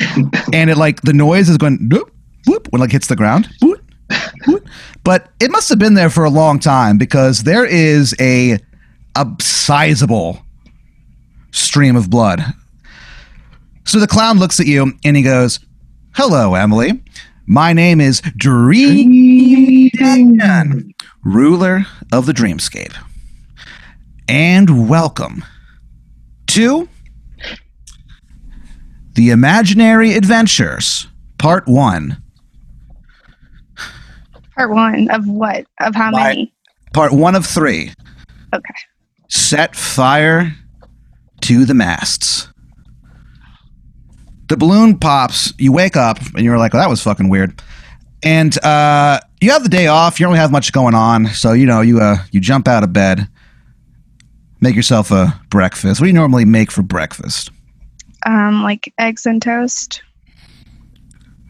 and 0.54 0.70
it 0.70 0.78
like 0.78 1.02
the 1.02 1.14
noise 1.14 1.50
is 1.50 1.58
going 1.58 1.90
whoop, 1.90 2.12
whoop 2.46 2.68
when 2.72 2.82
it, 2.82 2.84
like 2.84 2.92
hits 2.92 3.08
the 3.08 3.16
ground. 3.16 3.50
Whoop, 3.62 3.84
whoop. 4.48 4.68
But 5.04 5.30
it 5.40 5.52
must 5.52 5.70
have 5.70 5.80
been 5.80 5.96
there 5.96 6.10
for 6.10 6.24
a 6.24 6.30
long 6.30 6.60
time 6.60 6.98
because 6.98 7.44
there 7.44 7.66
is 7.66 8.16
a 8.20 8.60
a 9.16 9.28
sizable 9.42 10.40
stream 11.52 11.96
of 11.96 12.10
blood. 12.10 12.44
So 13.86 14.00
the 14.00 14.08
clown 14.08 14.40
looks 14.40 14.60
at 14.60 14.68
you 14.68 14.94
and 15.04 15.18
he 15.18 15.24
goes, 15.24 15.60
"Hello, 16.14 16.56
Emily. 16.56 17.02
My 17.48 17.74
name 17.74 18.02
is 18.02 18.22
Dream, 18.38 19.92
ruler 21.24 21.86
of 22.12 22.26
the 22.26 22.34
dreamscape, 22.34 22.96
and 24.28 24.90
welcome 24.90 25.44
to 26.48 26.90
the 29.14 29.30
Imaginary 29.30 30.14
Adventures, 30.14 31.08
Part 31.38 31.68
One." 31.68 32.22
Part 34.56 34.72
one 34.72 35.10
of 35.12 35.28
what? 35.28 35.66
Of 35.82 35.96
how 35.96 36.12
many? 36.12 36.54
Part 36.94 37.12
one 37.12 37.36
of 37.36 37.46
three. 37.46 37.92
Okay. 38.54 38.74
Set 39.28 39.76
fire 39.76 40.56
to 41.42 41.66
the 41.66 41.74
masts. 41.74 42.48
the 44.48 44.56
balloon 44.56 44.98
pops. 44.98 45.54
You 45.58 45.74
wake 45.74 45.98
up 45.98 46.20
and 46.36 46.46
you're 46.46 46.58
like, 46.58 46.74
"Oh, 46.74 46.78
that 46.78 46.90
was 46.90 47.02
fucking 47.04 47.30
weird." 47.30 47.62
And 48.24 48.58
uh, 48.64 49.20
you 49.42 49.52
have 49.52 49.64
the 49.64 49.70
day 49.70 49.88
off. 49.88 50.20
You 50.20 50.26
don't 50.26 50.32
really 50.34 50.42
have 50.42 50.52
much 50.52 50.72
going 50.72 50.96
on, 50.96 51.28
so 51.28 51.52
you 51.52 51.66
know 51.66 51.82
you 51.82 52.00
uh, 52.00 52.18
you 52.32 52.40
jump 52.40 52.68
out 52.68 52.84
of 52.84 52.94
bed, 52.94 53.28
make 54.66 54.76
yourself 54.76 55.12
a 55.12 55.40
breakfast. 55.50 56.02
What 56.02 56.06
do 56.06 56.10
you 56.10 56.14
normally 56.14 56.44
make 56.44 56.72
for 56.72 56.82
breakfast? 56.82 57.52
Um, 58.26 58.64
like 58.64 58.92
eggs 58.98 59.26
and 59.26 59.42
toast. 59.42 60.02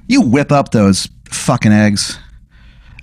You 0.08 0.22
whip 0.22 0.52
up 0.52 0.72
those 0.72 1.08
fucking 1.30 1.72
eggs. 1.72 2.20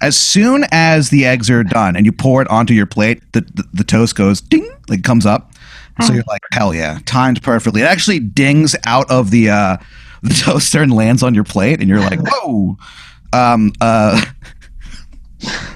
As 0.02 0.16
soon 0.16 0.66
as 0.70 1.08
the 1.08 1.24
eggs 1.24 1.48
are 1.48 1.64
done 1.64 1.96
and 1.96 2.04
you 2.04 2.12
pour 2.12 2.42
it 2.42 2.48
onto 2.48 2.74
your 2.74 2.86
plate, 2.86 3.22
the, 3.32 3.40
the, 3.40 3.64
the 3.72 3.84
toast 3.84 4.14
goes 4.14 4.40
ding, 4.40 4.68
like 4.88 4.98
it 4.98 5.04
comes 5.04 5.24
up. 5.24 5.52
So 6.00 6.12
you're 6.12 6.24
like, 6.26 6.42
hell 6.52 6.74
yeah, 6.74 6.98
timed 7.06 7.42
perfectly. 7.42 7.82
It 7.82 7.84
actually 7.84 8.18
dings 8.18 8.74
out 8.86 9.10
of 9.10 9.30
the 9.30 9.50
uh, 9.50 9.76
the 10.22 10.34
toaster 10.34 10.82
and 10.82 10.92
lands 10.92 11.22
on 11.22 11.34
your 11.34 11.44
plate, 11.44 11.80
and 11.80 11.88
you're 11.88 12.00
like, 12.00 12.18
whoa. 12.22 12.76
Um, 13.32 13.72
uh, 13.80 14.20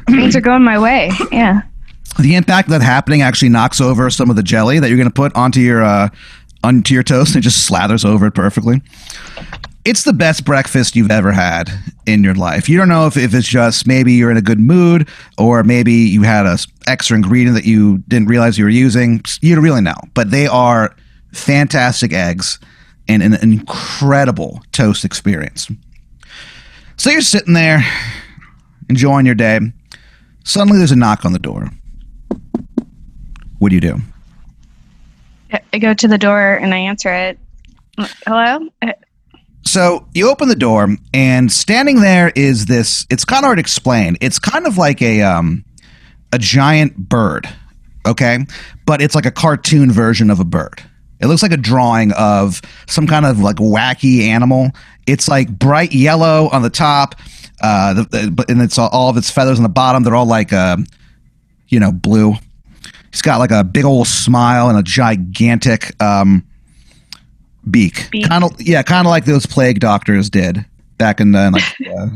Things 0.08 0.34
are 0.36 0.40
going 0.40 0.62
my 0.62 0.78
way. 0.78 1.10
Yeah. 1.30 1.62
The 2.18 2.34
impact 2.34 2.68
that 2.70 2.82
happening 2.82 3.22
actually 3.22 3.48
knocks 3.48 3.80
over 3.80 4.10
some 4.10 4.30
of 4.30 4.36
the 4.36 4.42
jelly 4.42 4.78
that 4.78 4.88
you're 4.88 4.96
going 4.96 5.08
to 5.08 5.14
put 5.14 5.34
onto 5.34 5.60
your 5.60 5.82
uh, 5.82 6.08
onto 6.64 6.94
your 6.94 7.02
toast 7.02 7.34
and 7.34 7.44
it 7.44 7.48
just 7.48 7.68
slathers 7.68 8.04
over 8.04 8.26
it 8.26 8.32
perfectly. 8.32 8.80
It's 9.84 10.02
the 10.02 10.12
best 10.12 10.44
breakfast 10.44 10.96
you've 10.96 11.12
ever 11.12 11.30
had 11.30 11.70
in 12.06 12.24
your 12.24 12.34
life. 12.34 12.68
You 12.68 12.76
don't 12.76 12.88
know 12.88 13.06
if, 13.06 13.16
if 13.16 13.34
it's 13.34 13.46
just 13.46 13.86
maybe 13.86 14.14
you're 14.14 14.32
in 14.32 14.36
a 14.36 14.42
good 14.42 14.58
mood 14.58 15.08
or 15.38 15.62
maybe 15.62 15.92
you 15.92 16.22
had 16.22 16.44
a 16.44 16.58
extra 16.88 17.16
ingredient 17.16 17.54
that 17.54 17.64
you 17.64 17.98
didn't 18.08 18.28
realize 18.28 18.58
you 18.58 18.64
were 18.64 18.70
using. 18.70 19.22
You 19.42 19.54
don't 19.54 19.62
really 19.62 19.80
know, 19.80 19.94
but 20.14 20.32
they 20.32 20.48
are 20.48 20.96
fantastic 21.32 22.12
eggs 22.12 22.58
and 23.06 23.22
an 23.22 23.34
incredible 23.34 24.60
toast 24.72 25.04
experience. 25.04 25.70
So 26.96 27.10
you're 27.10 27.20
sitting 27.20 27.54
there 27.54 27.84
enjoying 28.88 29.26
your 29.26 29.34
day. 29.34 29.60
Suddenly 30.44 30.78
there's 30.78 30.92
a 30.92 30.96
knock 30.96 31.24
on 31.24 31.32
the 31.32 31.38
door. 31.38 31.70
What 33.58 33.70
do 33.70 33.74
you 33.74 33.80
do? 33.80 33.98
I 35.72 35.78
go 35.78 35.94
to 35.94 36.08
the 36.08 36.18
door 36.18 36.54
and 36.54 36.74
I 36.74 36.78
answer 36.78 37.12
it. 37.12 37.38
Hello? 38.26 38.68
Uh, 38.82 38.92
So 39.64 40.06
you 40.14 40.30
open 40.30 40.48
the 40.48 40.56
door, 40.56 40.88
and 41.12 41.50
standing 41.50 42.00
there 42.00 42.32
is 42.36 42.66
this. 42.66 43.06
It's 43.10 43.24
kind 43.24 43.40
of 43.40 43.46
hard 43.46 43.56
to 43.58 43.60
explain. 43.60 44.16
It's 44.20 44.38
kind 44.38 44.66
of 44.66 44.78
like 44.78 45.02
a 45.02 45.22
um, 45.22 45.64
a 46.32 46.38
giant 46.38 46.96
bird, 46.96 47.48
okay, 48.06 48.46
but 48.86 49.00
it's 49.00 49.14
like 49.14 49.26
a 49.26 49.30
cartoon 49.30 49.90
version 49.90 50.30
of 50.30 50.40
a 50.40 50.44
bird. 50.44 50.82
It 51.20 51.26
looks 51.26 51.42
like 51.42 51.52
a 51.52 51.56
drawing 51.56 52.12
of 52.12 52.60
some 52.86 53.06
kind 53.06 53.24
of 53.24 53.40
like 53.40 53.56
wacky 53.56 54.28
animal. 54.28 54.70
It's 55.06 55.28
like 55.28 55.48
bright 55.50 55.92
yellow 55.92 56.48
on 56.52 56.62
the 56.62 56.70
top, 56.70 57.14
uh, 57.62 57.94
the, 57.94 58.02
the, 58.04 58.44
and 58.48 58.60
it's 58.60 58.76
all, 58.78 58.90
all 58.90 59.08
of 59.08 59.16
its 59.16 59.30
feathers 59.30 59.58
on 59.58 59.62
the 59.62 59.68
bottom. 59.68 60.02
They're 60.02 60.14
all 60.14 60.26
like, 60.26 60.52
uh, 60.52 60.76
you 61.68 61.80
know, 61.80 61.90
blue. 61.92 62.34
He's 63.16 63.22
got 63.22 63.38
like 63.38 63.50
a 63.50 63.64
big 63.64 63.86
old 63.86 64.06
smile 64.06 64.68
and 64.68 64.76
a 64.76 64.82
gigantic 64.82 65.98
um, 66.02 66.46
beak. 67.70 68.10
Beak. 68.10 68.28
Kind 68.28 68.44
of, 68.44 68.60
yeah, 68.60 68.82
kind 68.82 69.06
of 69.06 69.10
like 69.10 69.24
those 69.24 69.46
plague 69.46 69.80
doctors 69.80 70.28
did 70.28 70.66
back 70.98 71.18
in 71.18 71.32
the 71.32 71.50
like 71.50 71.88
uh, 71.98 72.08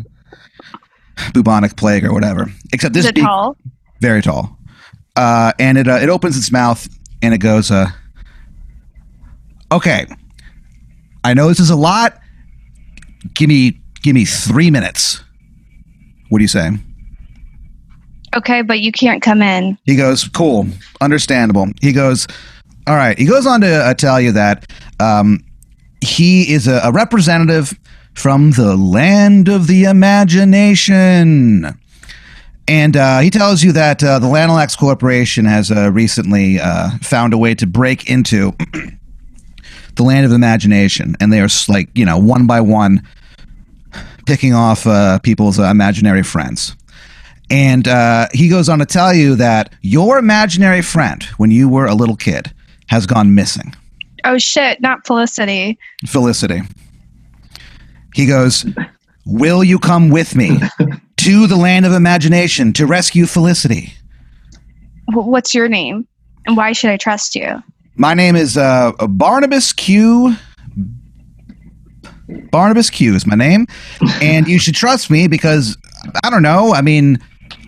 bubonic 1.33 1.75
plague 1.77 2.05
or 2.05 2.13
whatever. 2.13 2.53
Except 2.75 2.95
Is 2.95 3.05
this 3.05 3.09
it 3.09 3.15
beak, 3.15 3.25
tall? 3.25 3.57
very 4.03 4.21
tall, 4.21 4.59
uh, 5.17 5.53
and 5.59 5.79
it 5.79 5.89
uh, 5.89 5.95
it 6.03 6.11
opens 6.11 6.37
its 6.37 6.53
mouth 6.53 6.87
and 7.23 7.33
it 7.33 7.39
goes, 7.39 7.71
uh, 7.71 7.87
"Okay, 9.73 10.07
I 11.25 11.33
know 11.33 11.49
this 11.49 11.61
is 11.61 11.71
a 11.71 11.77
lot. 11.77 12.21
Give 13.33 13.49
me 13.49 13.81
give 14.03 14.15
me 14.15 14.27
three 14.27 14.71
minutes. 14.71 15.25
What 16.29 16.41
do 16.41 16.45
you 16.45 16.49
say?" 16.49 16.73
Okay, 18.37 18.63
but 18.63 18.81
you 18.81 18.93
can't 18.93 19.23
come 19.23 19.43
in. 19.43 19.77
He 19.85 19.97
goes, 19.97 20.29
"Cool, 20.29 20.67
understandable." 21.01 21.69
He 21.81 21.93
goes, 21.93 22.27
"All 22.87 22.95
right." 22.95 23.19
He 23.19 23.27
goes 23.27 23.47
on 23.47 23.61
to 23.63 23.69
uh, 23.69 23.95
tell 23.95 24.21
you 24.21 24.33
that 24.33 24.71
um, 25.01 25.45
he 26.01 26.53
is 26.53 26.69
a, 26.69 26.81
a 26.85 26.93
representative 26.93 27.79
from 28.15 28.53
the 28.53 28.77
land 28.77 29.49
of 29.49 29.67
the 29.67 29.85
imagination, 29.85 31.77
and 32.69 32.97
uh, 32.97 33.19
he 33.19 33.31
tells 33.31 33.65
you 33.65 33.73
that 33.73 34.05
uh, 34.05 34.21
the 34.21 34.29
Lanalax 34.29 34.79
Corporation 34.79 35.45
has 35.45 35.73
uh, 35.73 35.91
recently 35.91 36.61
uh, 36.61 36.91
found 37.03 37.35
a 37.35 37.39
way 37.39 37.55
to 37.57 37.67
break 37.67 38.09
into 38.09 38.53
the 39.97 40.03
land 40.05 40.25
of 40.25 40.31
imagination, 40.31 41.17
and 41.19 41.33
they 41.33 41.41
are 41.41 41.49
like 41.69 41.89
you 41.95 42.05
know 42.05 42.17
one 42.17 42.47
by 42.47 42.61
one 42.61 43.03
picking 44.25 44.55
off 44.55 44.87
uh, 44.87 45.19
people's 45.19 45.59
imaginary 45.59 46.23
friends. 46.23 46.77
And 47.51 47.89
uh, 47.89 48.29
he 48.33 48.49
goes 48.49 48.69
on 48.69 48.79
to 48.79 48.87
tell 48.87 49.13
you 49.13 49.35
that 49.37 49.75
your 49.83 50.19
imaginary 50.19 50.83
friend, 50.83 51.23
when 51.37 51.51
you 51.51 51.69
were 51.69 51.87
a 51.87 51.95
little 51.95 52.17
kid, 52.17 52.53
has 52.87 53.07
gone 53.07 53.35
missing. 53.35 53.75
Oh 54.25 54.39
shit, 54.39 54.81
not 54.81 55.07
Felicity. 55.07 55.79
Felicity. 56.07 56.61
He 58.15 58.27
goes, 58.27 58.65
Will 59.27 59.65
you 59.65 59.79
come 59.79 60.11
with 60.11 60.35
me 60.35 60.59
to 61.17 61.47
the 61.47 61.57
land 61.57 61.87
of 61.87 61.93
imagination 61.93 62.73
to 62.75 62.87
rescue 62.87 63.27
Felicity? 63.27 63.93
What's 65.13 65.55
your 65.55 65.69
name? 65.69 66.07
And 66.47 66.57
why 66.57 66.73
should 66.73 66.91
I 66.91 66.97
trust 66.97 67.35
you? 67.35 67.63
My 67.97 68.15
name 68.15 68.37
is 68.37 68.57
uh, 68.57 68.93
Barnabas 69.09 69.73
Q. 69.73 70.37
Barnabas 72.51 72.91
Q 72.91 73.15
is 73.15 73.27
my 73.27 73.35
name. 73.35 73.67
And 74.23 74.47
you 74.47 74.59
should 74.59 74.75
trust 74.75 75.11
me 75.11 75.27
because, 75.27 75.77
I 76.23 76.31
don't 76.31 76.43
know, 76.43 76.73
I 76.73 76.81
mean, 76.81 77.19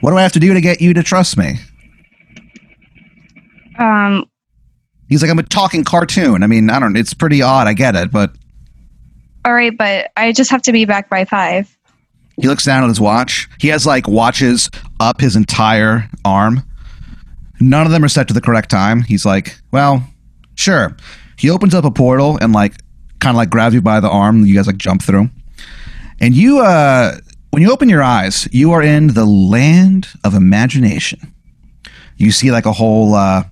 what 0.02 0.10
do 0.10 0.18
I 0.18 0.22
have 0.22 0.32
to 0.32 0.40
do 0.40 0.52
to 0.52 0.60
get 0.60 0.80
you 0.80 0.92
to 0.94 1.02
trust 1.02 1.38
me? 1.38 1.54
Um, 3.78 4.28
He's 5.08 5.22
like, 5.22 5.30
I'm 5.30 5.38
a 5.38 5.42
talking 5.42 5.84
cartoon. 5.84 6.42
I 6.42 6.46
mean, 6.46 6.70
I 6.70 6.78
don't, 6.78 6.96
it's 6.96 7.12
pretty 7.14 7.42
odd. 7.42 7.66
I 7.66 7.74
get 7.74 7.94
it, 7.94 8.10
but 8.10 8.34
all 9.44 9.52
right, 9.52 9.76
but 9.76 10.10
I 10.16 10.32
just 10.32 10.50
have 10.50 10.62
to 10.62 10.72
be 10.72 10.84
back 10.84 11.10
by 11.10 11.24
five. 11.24 11.76
He 12.40 12.48
looks 12.48 12.64
down 12.64 12.82
at 12.82 12.88
his 12.88 13.00
watch. 13.00 13.48
He 13.58 13.68
has 13.68 13.86
like 13.86 14.08
watches 14.08 14.70
up 15.00 15.20
his 15.20 15.36
entire 15.36 16.08
arm. 16.24 16.62
None 17.60 17.84
of 17.84 17.92
them 17.92 18.02
are 18.04 18.08
set 18.08 18.26
to 18.28 18.34
the 18.34 18.40
correct 18.40 18.70
time. 18.70 19.02
He's 19.02 19.26
like, 19.26 19.56
well, 19.70 20.02
sure. 20.54 20.96
He 21.36 21.50
opens 21.50 21.74
up 21.74 21.84
a 21.84 21.90
portal 21.90 22.38
and 22.40 22.52
like 22.52 22.74
kind 23.20 23.34
of 23.34 23.36
like 23.36 23.50
grabs 23.50 23.74
you 23.74 23.82
by 23.82 24.00
the 24.00 24.08
arm. 24.08 24.46
You 24.46 24.54
guys 24.54 24.66
like 24.66 24.78
jump 24.78 25.02
through. 25.02 25.28
And 26.20 26.34
you, 26.34 26.60
uh, 26.60 27.18
when 27.52 27.62
you 27.62 27.70
open 27.70 27.90
your 27.90 28.02
eyes, 28.02 28.48
you 28.50 28.72
are 28.72 28.82
in 28.82 29.08
the 29.08 29.26
land 29.26 30.08
of 30.24 30.34
imagination. 30.34 31.34
You 32.16 32.32
see 32.32 32.50
like 32.50 32.64
a 32.64 32.72
whole, 32.72 33.14
uh, 33.14 33.44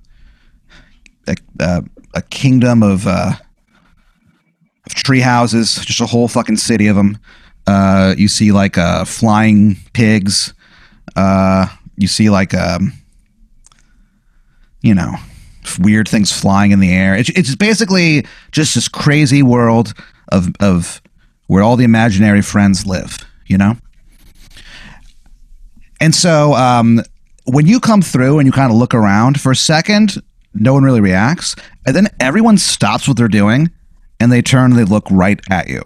a, 1.59 1.85
a 2.15 2.23
kingdom 2.23 2.83
of, 2.83 3.07
uh, 3.07 3.33
of 4.87 4.95
tree 4.95 5.21
houses, 5.21 5.77
just 5.85 6.01
a 6.01 6.07
whole 6.07 6.29
fucking 6.29 6.57
city 6.57 6.87
of 6.87 6.97
them. 6.97 7.19
Uh, 7.67 8.15
you 8.17 8.27
see 8.27 8.53
like 8.53 8.79
uh, 8.79 9.05
flying 9.05 9.77
pigs. 9.93 10.55
Uh, 11.15 11.67
you 11.99 12.09
see 12.09 12.31
like 12.31 12.55
um, 12.55 12.95
you 14.81 14.95
know 14.95 15.15
weird 15.79 16.09
things 16.09 16.33
flying 16.33 16.73
in 16.73 16.81
the 16.81 16.91
air. 16.91 17.15
It's 17.15 17.29
it's 17.31 17.55
basically 17.55 18.27
just 18.51 18.75
this 18.75 18.89
crazy 18.89 19.43
world 19.43 19.93
of 20.29 20.49
of 20.59 21.03
where 21.49 21.63
all 21.63 21.77
the 21.77 21.85
imaginary 21.85 22.41
friends 22.41 22.87
live. 22.87 23.19
You 23.47 23.59
know. 23.59 23.77
And 26.01 26.15
so 26.15 26.55
um, 26.55 27.03
when 27.45 27.67
you 27.67 27.79
come 27.81 28.03
through 28.03 28.39
and 28.39 28.47
you 28.47 28.53
kind 28.53 28.73
of 28.73 28.79
look 28.79 28.95
around 28.95 29.41
for 29.41 29.53
a 29.53 29.57
second, 29.57 30.23
no 30.55 30.73
one 30.73 30.83
really 30.83 31.01
reacts, 31.01 31.55
and 31.87 31.95
then 31.95 32.09
everyone 32.19 32.59
stops 32.59 33.07
what 33.07 33.17
they're 33.17 33.29
doing 33.29 33.71
and 34.19 34.33
they 34.33 34.43
turn 34.43 34.73
and 34.73 34.79
they 34.79 34.85
look 34.85 35.07
right 35.11 35.41
at 35.51 35.69
you. 35.69 35.83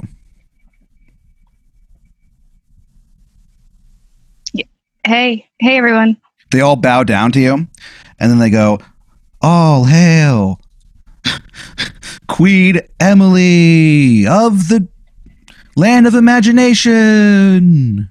Hey, 5.07 5.47
hey 5.59 5.77
everyone. 5.77 6.17
they 6.51 6.63
all 6.63 6.77
bow 6.77 7.03
down 7.05 7.31
to 7.33 7.41
you 7.41 7.69
and 8.19 8.31
then 8.31 8.39
they 8.39 8.49
go 8.49 8.79
all 9.43 9.85
hail 9.85 10.59
queen 12.27 12.81
emily 12.99 14.27
of 14.27 14.69
the 14.69 14.89
land 15.77 16.07
of 16.07 16.15
imagination 16.15 18.09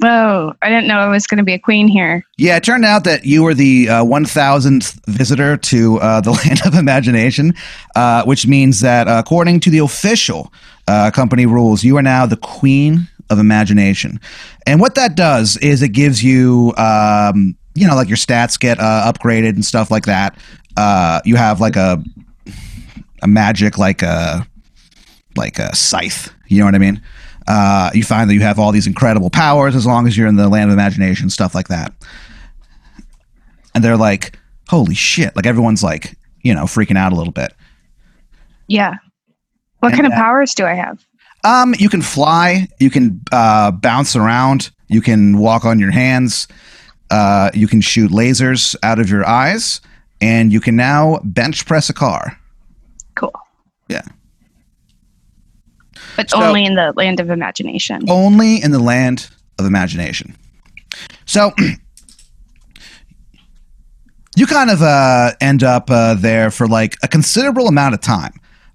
Whoa, 0.00 0.54
I 0.62 0.68
didn't 0.68 0.86
know 0.86 0.98
I 0.98 1.08
was 1.08 1.26
going 1.26 1.38
to 1.38 1.44
be 1.44 1.54
a 1.54 1.58
queen 1.58 1.88
here. 1.88 2.24
yeah 2.36 2.56
it 2.56 2.64
turned 2.64 2.84
out 2.84 3.04
that 3.04 3.24
you 3.24 3.42
were 3.42 3.54
the 3.54 3.88
uh, 3.88 4.04
1000th 4.04 4.98
visitor 5.06 5.56
to 5.56 5.98
uh, 5.98 6.20
the 6.20 6.30
land 6.44 6.60
of 6.64 6.74
imagination 6.74 7.52
uh, 7.96 8.24
which 8.24 8.46
means 8.46 8.80
that 8.80 9.08
uh, 9.08 9.20
according 9.24 9.60
to 9.60 9.70
the 9.70 9.78
official 9.78 10.52
uh, 10.86 11.10
company 11.10 11.46
rules 11.46 11.82
you 11.82 11.96
are 11.96 12.02
now 12.02 12.26
the 12.26 12.36
queen 12.36 13.08
of 13.30 13.38
imagination 13.38 14.20
and 14.66 14.80
what 14.80 14.94
that 14.94 15.14
does 15.16 15.56
is 15.58 15.82
it 15.82 15.90
gives 15.90 16.22
you 16.22 16.72
um, 16.76 17.56
you 17.74 17.86
know 17.86 17.94
like 17.94 18.08
your 18.08 18.16
stats 18.16 18.58
get 18.58 18.78
uh, 18.78 19.12
upgraded 19.12 19.50
and 19.50 19.64
stuff 19.64 19.90
like 19.90 20.06
that 20.06 20.36
you 21.24 21.36
have 21.36 21.60
like 21.60 21.76
a 21.76 22.02
a 23.22 23.26
magic 23.26 23.78
like 23.78 24.02
a 24.02 24.46
like 25.36 25.58
a 25.58 25.74
scythe. 25.74 26.34
You 26.48 26.58
know 26.58 26.64
what 26.66 26.74
I 26.74 26.78
mean? 26.78 27.00
Uh, 27.48 27.90
you 27.94 28.04
find 28.04 28.28
that 28.28 28.34
you 28.34 28.42
have 28.42 28.58
all 28.58 28.70
these 28.72 28.86
incredible 28.86 29.30
powers 29.30 29.74
as 29.74 29.86
long 29.86 30.06
as 30.06 30.16
you're 30.16 30.28
in 30.28 30.36
the 30.36 30.48
land 30.48 30.70
of 30.70 30.74
imagination, 30.74 31.30
stuff 31.30 31.54
like 31.54 31.68
that. 31.68 31.94
And 33.74 33.82
they're 33.82 33.96
like, 33.96 34.38
"Holy 34.68 34.94
shit!" 34.94 35.34
Like 35.34 35.46
everyone's 35.46 35.82
like, 35.82 36.16
you 36.42 36.54
know, 36.54 36.64
freaking 36.64 36.98
out 36.98 37.12
a 37.12 37.16
little 37.16 37.32
bit. 37.32 37.54
Yeah. 38.66 38.96
What 39.80 39.92
And 39.92 40.02
kind 40.02 40.12
of 40.12 40.16
powers 40.16 40.54
do 40.54 40.66
I 40.66 40.74
have? 40.74 41.04
Um, 41.44 41.74
you 41.78 41.88
can 41.88 42.02
fly. 42.02 42.68
You 42.78 42.90
can 42.90 43.22
uh, 43.32 43.70
bounce 43.70 44.14
around. 44.14 44.70
You 44.88 45.00
can 45.00 45.38
walk 45.38 45.64
on 45.64 45.78
your 45.78 45.90
hands. 45.90 46.48
Uh, 47.10 47.50
you 47.54 47.66
can 47.66 47.80
shoot 47.80 48.10
lasers 48.10 48.76
out 48.82 48.98
of 48.98 49.08
your 49.08 49.26
eyes, 49.26 49.80
and 50.20 50.52
you 50.52 50.60
can 50.60 50.76
now 50.76 51.20
bench 51.24 51.64
press 51.64 51.88
a 51.88 51.94
car. 51.94 52.38
Cool. 53.14 53.32
Yeah. 53.88 54.02
But 56.18 56.30
So- 56.30 56.42
only 56.42 56.64
in 56.64 56.74
the 56.74 56.92
land 56.96 57.20
of 57.20 57.30
imagination. 57.30 58.02
Only 58.08 58.60
in 58.60 58.72
the 58.72 58.80
land 58.80 59.28
of 59.56 59.66
imagination. 59.66 60.34
So 61.26 61.52
you 64.36 64.46
kind 64.46 64.68
of 64.68 64.82
uh, 64.82 65.30
end 65.40 65.62
up 65.62 65.88
uh, 65.92 66.14
there 66.14 66.50
for 66.50 66.66
like 66.66 66.96
a 67.04 67.08
considerable 67.08 67.68
amount 67.68 67.94
of 67.94 68.00
time. 68.00 68.32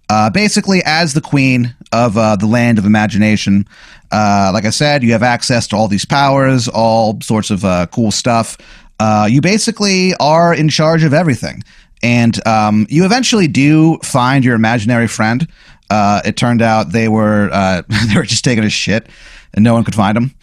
Uh, 0.08 0.30
basically, 0.30 0.82
as 0.86 1.14
the 1.14 1.22
queen 1.22 1.76
of 1.92 2.18
uh, 2.18 2.38
the 2.38 2.46
land 2.46 2.80
of 2.80 2.86
imagination, 2.86 3.66
uh, 4.14 4.52
like 4.54 4.64
I 4.64 4.70
said, 4.70 5.04
you 5.04 5.12
have 5.12 5.24
access 5.24 5.68
to 5.68 5.76
all 5.76 5.90
these 5.90 6.06
powers, 6.06 6.70
all 6.70 7.20
sorts 7.22 7.52
of 7.52 7.66
uh, 7.66 7.88
cool 7.88 8.12
stuff. 8.12 8.58
Uh, 9.00 9.28
you 9.30 9.42
basically 9.42 10.14
are 10.22 10.54
in 10.54 10.70
charge 10.70 11.04
of 11.04 11.14
everything. 11.14 11.62
And 12.04 12.46
um, 12.48 12.86
you 12.90 13.06
eventually 13.06 13.48
do 13.48 13.98
find 14.04 14.46
your 14.46 14.56
imaginary 14.56 15.08
friend. 15.08 15.48
Uh, 15.90 16.22
it 16.26 16.38
turned 16.38 16.62
out 16.62 16.92
they 16.92 17.08
were 17.08 17.50
uh, 17.52 17.82
they 18.08 18.16
were 18.16 18.24
just 18.24 18.44
taking 18.44 18.64
a 18.64 18.70
shit, 18.70 19.08
and 19.54 19.64
no 19.64 19.74
one 19.74 19.84
could 19.84 19.96
find 19.96 20.16
them. 20.16 20.34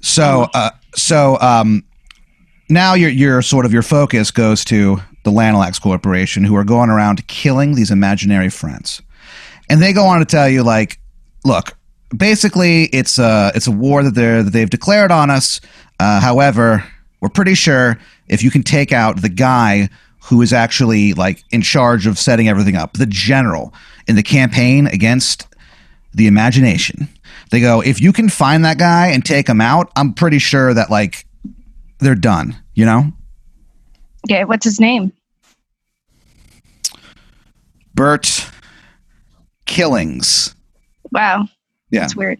So 0.00 0.48
uh, 0.54 0.70
so 0.94 1.38
um, 1.40 1.84
now 2.68 2.94
your 2.94 3.10
your 3.10 3.42
sort 3.42 3.66
of 3.66 3.72
your 3.72 3.82
focus 3.82 4.30
goes 4.30 4.64
to 4.66 4.98
the 5.24 5.30
Lanalax 5.30 5.80
Corporation, 5.80 6.44
who 6.44 6.56
are 6.56 6.64
going 6.64 6.90
around 6.90 7.26
killing 7.26 7.74
these 7.74 7.90
imaginary 7.90 8.50
friends, 8.50 9.02
and 9.68 9.82
they 9.82 9.92
go 9.92 10.04
on 10.06 10.18
to 10.18 10.24
tell 10.24 10.48
you 10.48 10.62
like, 10.62 10.98
look, 11.44 11.76
basically 12.16 12.84
it's 12.84 13.18
a 13.18 13.52
it's 13.54 13.66
a 13.66 13.72
war 13.72 14.02
that 14.02 14.14
they 14.14 14.26
are 14.26 14.42
that 14.42 14.50
they've 14.50 14.70
declared 14.70 15.10
on 15.10 15.30
us. 15.30 15.60
Uh, 16.00 16.20
however, 16.20 16.84
we're 17.20 17.28
pretty 17.28 17.54
sure 17.54 17.98
if 18.28 18.42
you 18.42 18.50
can 18.50 18.62
take 18.62 18.92
out 18.92 19.22
the 19.22 19.28
guy 19.28 19.88
who 20.24 20.40
is 20.40 20.52
actually 20.52 21.12
like 21.12 21.44
in 21.50 21.60
charge 21.60 22.06
of 22.06 22.18
setting 22.18 22.48
everything 22.48 22.76
up, 22.76 22.94
the 22.94 23.06
general 23.06 23.74
in 24.08 24.16
the 24.16 24.22
campaign 24.22 24.86
against 24.86 25.46
the 26.14 26.26
imagination. 26.26 27.08
They 27.50 27.60
go, 27.60 27.80
if 27.82 28.00
you 28.00 28.12
can 28.12 28.28
find 28.28 28.64
that 28.64 28.78
guy 28.78 29.08
and 29.08 29.24
take 29.24 29.48
him 29.48 29.60
out, 29.60 29.90
I'm 29.96 30.14
pretty 30.14 30.38
sure 30.38 30.72
that 30.72 30.90
like 30.90 31.26
they're 31.98 32.14
done, 32.14 32.56
you 32.74 32.86
know? 32.86 33.12
Okay, 34.26 34.44
what's 34.44 34.64
his 34.64 34.80
name? 34.80 35.12
Bert 37.94 38.50
Killings. 39.66 40.54
Wow. 41.12 41.48
Yeah. 41.90 42.00
That's 42.00 42.16
weird. 42.16 42.38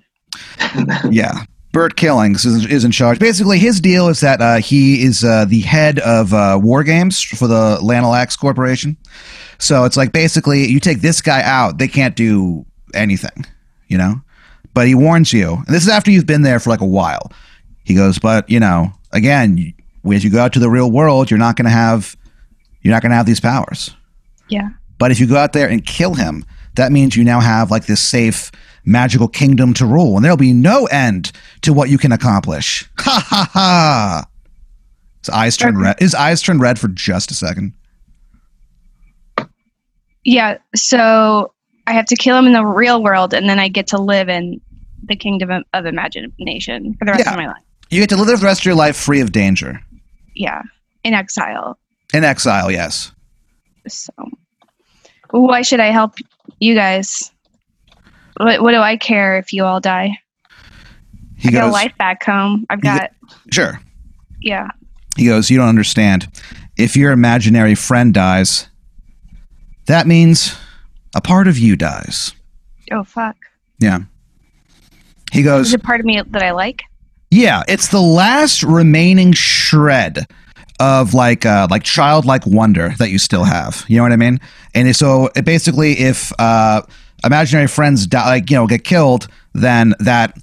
Yeah. 1.10 1.44
Bert 1.74 1.96
Killings 1.96 2.46
is, 2.46 2.64
is 2.66 2.84
in 2.84 2.92
charge. 2.92 3.18
Basically, 3.18 3.58
his 3.58 3.80
deal 3.80 4.08
is 4.08 4.20
that 4.20 4.40
uh, 4.40 4.56
he 4.58 5.02
is 5.02 5.24
uh, 5.24 5.44
the 5.44 5.60
head 5.60 5.98
of 5.98 6.32
uh, 6.32 6.58
war 6.62 6.84
games 6.84 7.20
for 7.20 7.48
the 7.48 7.78
Lanalax 7.82 8.38
Corporation. 8.38 8.96
So 9.58 9.84
it's 9.84 9.96
like 9.96 10.12
basically 10.12 10.66
you 10.68 10.78
take 10.78 11.00
this 11.00 11.20
guy 11.20 11.42
out, 11.42 11.78
they 11.78 11.88
can't 11.88 12.14
do 12.14 12.64
anything, 12.94 13.44
you 13.88 13.98
know? 13.98 14.22
But 14.72 14.86
he 14.86 14.94
warns 14.94 15.32
you. 15.32 15.54
And 15.54 15.66
this 15.66 15.82
is 15.82 15.88
after 15.88 16.12
you've 16.12 16.26
been 16.26 16.42
there 16.42 16.60
for 16.60 16.70
like 16.70 16.80
a 16.80 16.86
while. 16.86 17.32
He 17.84 17.94
goes, 17.94 18.20
but, 18.20 18.48
you 18.48 18.60
know, 18.60 18.92
again, 19.10 19.74
as 20.08 20.22
you 20.22 20.30
go 20.30 20.40
out 20.40 20.52
to 20.52 20.60
the 20.60 20.70
real 20.70 20.92
world, 20.92 21.28
you're 21.28 21.38
not 21.38 21.56
going 21.56 21.66
to 21.66 21.70
have 21.70 22.16
you're 22.82 22.92
not 22.92 23.02
going 23.02 23.10
to 23.10 23.16
have 23.16 23.26
these 23.26 23.40
powers. 23.40 23.90
Yeah. 24.48 24.68
But 24.98 25.10
if 25.10 25.18
you 25.18 25.26
go 25.26 25.36
out 25.36 25.54
there 25.54 25.68
and 25.68 25.84
kill 25.84 26.14
him, 26.14 26.44
that 26.76 26.92
means 26.92 27.16
you 27.16 27.24
now 27.24 27.40
have 27.40 27.70
like 27.70 27.86
this 27.86 28.00
safe 28.00 28.52
magical 28.84 29.28
kingdom 29.28 29.74
to 29.74 29.86
rule, 29.86 30.16
and 30.16 30.24
there'll 30.24 30.36
be 30.36 30.52
no 30.52 30.86
end 30.86 31.32
to 31.62 31.72
what 31.72 31.88
you 31.90 31.98
can 31.98 32.12
accomplish. 32.12 32.88
Ha 33.00 33.20
ha 33.28 33.50
ha! 33.52 34.24
His 35.20 35.28
eyes 35.30 35.56
turn 35.56 35.78
red. 35.78 35.96
His 35.98 36.14
eyes 36.14 36.42
turn 36.42 36.58
red 36.58 36.78
for 36.78 36.88
just 36.88 37.30
a 37.30 37.34
second. 37.34 37.72
Yeah. 40.24 40.58
So 40.74 41.52
I 41.86 41.92
have 41.92 42.06
to 42.06 42.16
kill 42.16 42.36
him 42.38 42.46
in 42.46 42.52
the 42.52 42.64
real 42.64 43.02
world, 43.02 43.34
and 43.34 43.48
then 43.48 43.58
I 43.58 43.68
get 43.68 43.86
to 43.88 43.98
live 43.98 44.28
in 44.28 44.60
the 45.06 45.16
kingdom 45.16 45.50
of, 45.50 45.64
of 45.74 45.86
imagination 45.86 46.94
for 46.98 47.04
the 47.04 47.12
rest 47.12 47.24
Yeah. 47.26 47.32
of 47.32 47.36
my 47.36 47.46
life. 47.46 47.62
You 47.90 48.00
get 48.00 48.08
to 48.10 48.16
live 48.16 48.40
the 48.40 48.46
rest 48.46 48.62
of 48.62 48.64
your 48.66 48.74
life 48.74 48.96
free 48.96 49.20
of 49.20 49.32
danger. 49.32 49.80
Yeah. 50.34 50.62
In 51.04 51.12
exile. 51.14 51.78
In 52.14 52.24
exile, 52.24 52.70
yes. 52.70 53.12
So 53.86 54.12
why 55.30 55.62
should 55.62 55.80
I 55.80 55.90
help 55.90 56.14
you 56.58 56.74
guys? 56.74 57.30
What, 58.36 58.62
what 58.62 58.72
do 58.72 58.78
I 58.78 58.96
care 58.96 59.38
if 59.38 59.52
you 59.52 59.64
all 59.64 59.80
die? 59.80 60.18
He 61.36 61.48
I 61.48 61.52
got 61.52 61.68
a 61.68 61.72
life 61.72 61.96
back 61.98 62.24
home. 62.24 62.66
I've 62.70 62.80
got, 62.80 63.10
sure. 63.52 63.80
yeah. 64.40 64.68
He 65.16 65.26
goes, 65.26 65.50
You 65.50 65.58
don't 65.58 65.68
understand. 65.68 66.28
If 66.76 66.96
your 66.96 67.12
imaginary 67.12 67.74
friend 67.74 68.12
dies, 68.12 68.68
that 69.86 70.06
means 70.06 70.56
a 71.14 71.20
part 71.20 71.46
of 71.48 71.58
you 71.58 71.76
dies. 71.76 72.32
Oh, 72.90 73.04
fuck. 73.04 73.36
Yeah. 73.78 74.00
He 75.32 75.42
goes, 75.42 75.68
Is 75.68 75.74
it 75.74 75.82
part 75.82 76.00
of 76.00 76.06
me 76.06 76.20
that 76.20 76.42
I 76.42 76.52
like? 76.52 76.82
Yeah, 77.30 77.62
it's 77.68 77.88
the 77.88 78.00
last 78.00 78.62
remaining 78.62 79.32
shred 79.32 80.26
of 80.80 81.14
like 81.14 81.46
uh 81.46 81.68
like 81.70 81.84
childlike 81.84 82.46
wonder 82.46 82.94
that 82.98 83.10
you 83.10 83.18
still 83.18 83.44
have. 83.44 83.84
You 83.88 83.96
know 83.96 84.02
what 84.02 84.12
I 84.12 84.16
mean? 84.16 84.40
And 84.74 84.94
so 84.94 85.30
it 85.36 85.44
basically 85.44 85.98
if 85.98 86.32
uh 86.38 86.82
imaginary 87.24 87.68
friends 87.68 88.06
die 88.06 88.26
like 88.26 88.50
you 88.50 88.56
know 88.56 88.66
get 88.66 88.84
killed, 88.84 89.28
then 89.52 89.94
that 90.00 90.36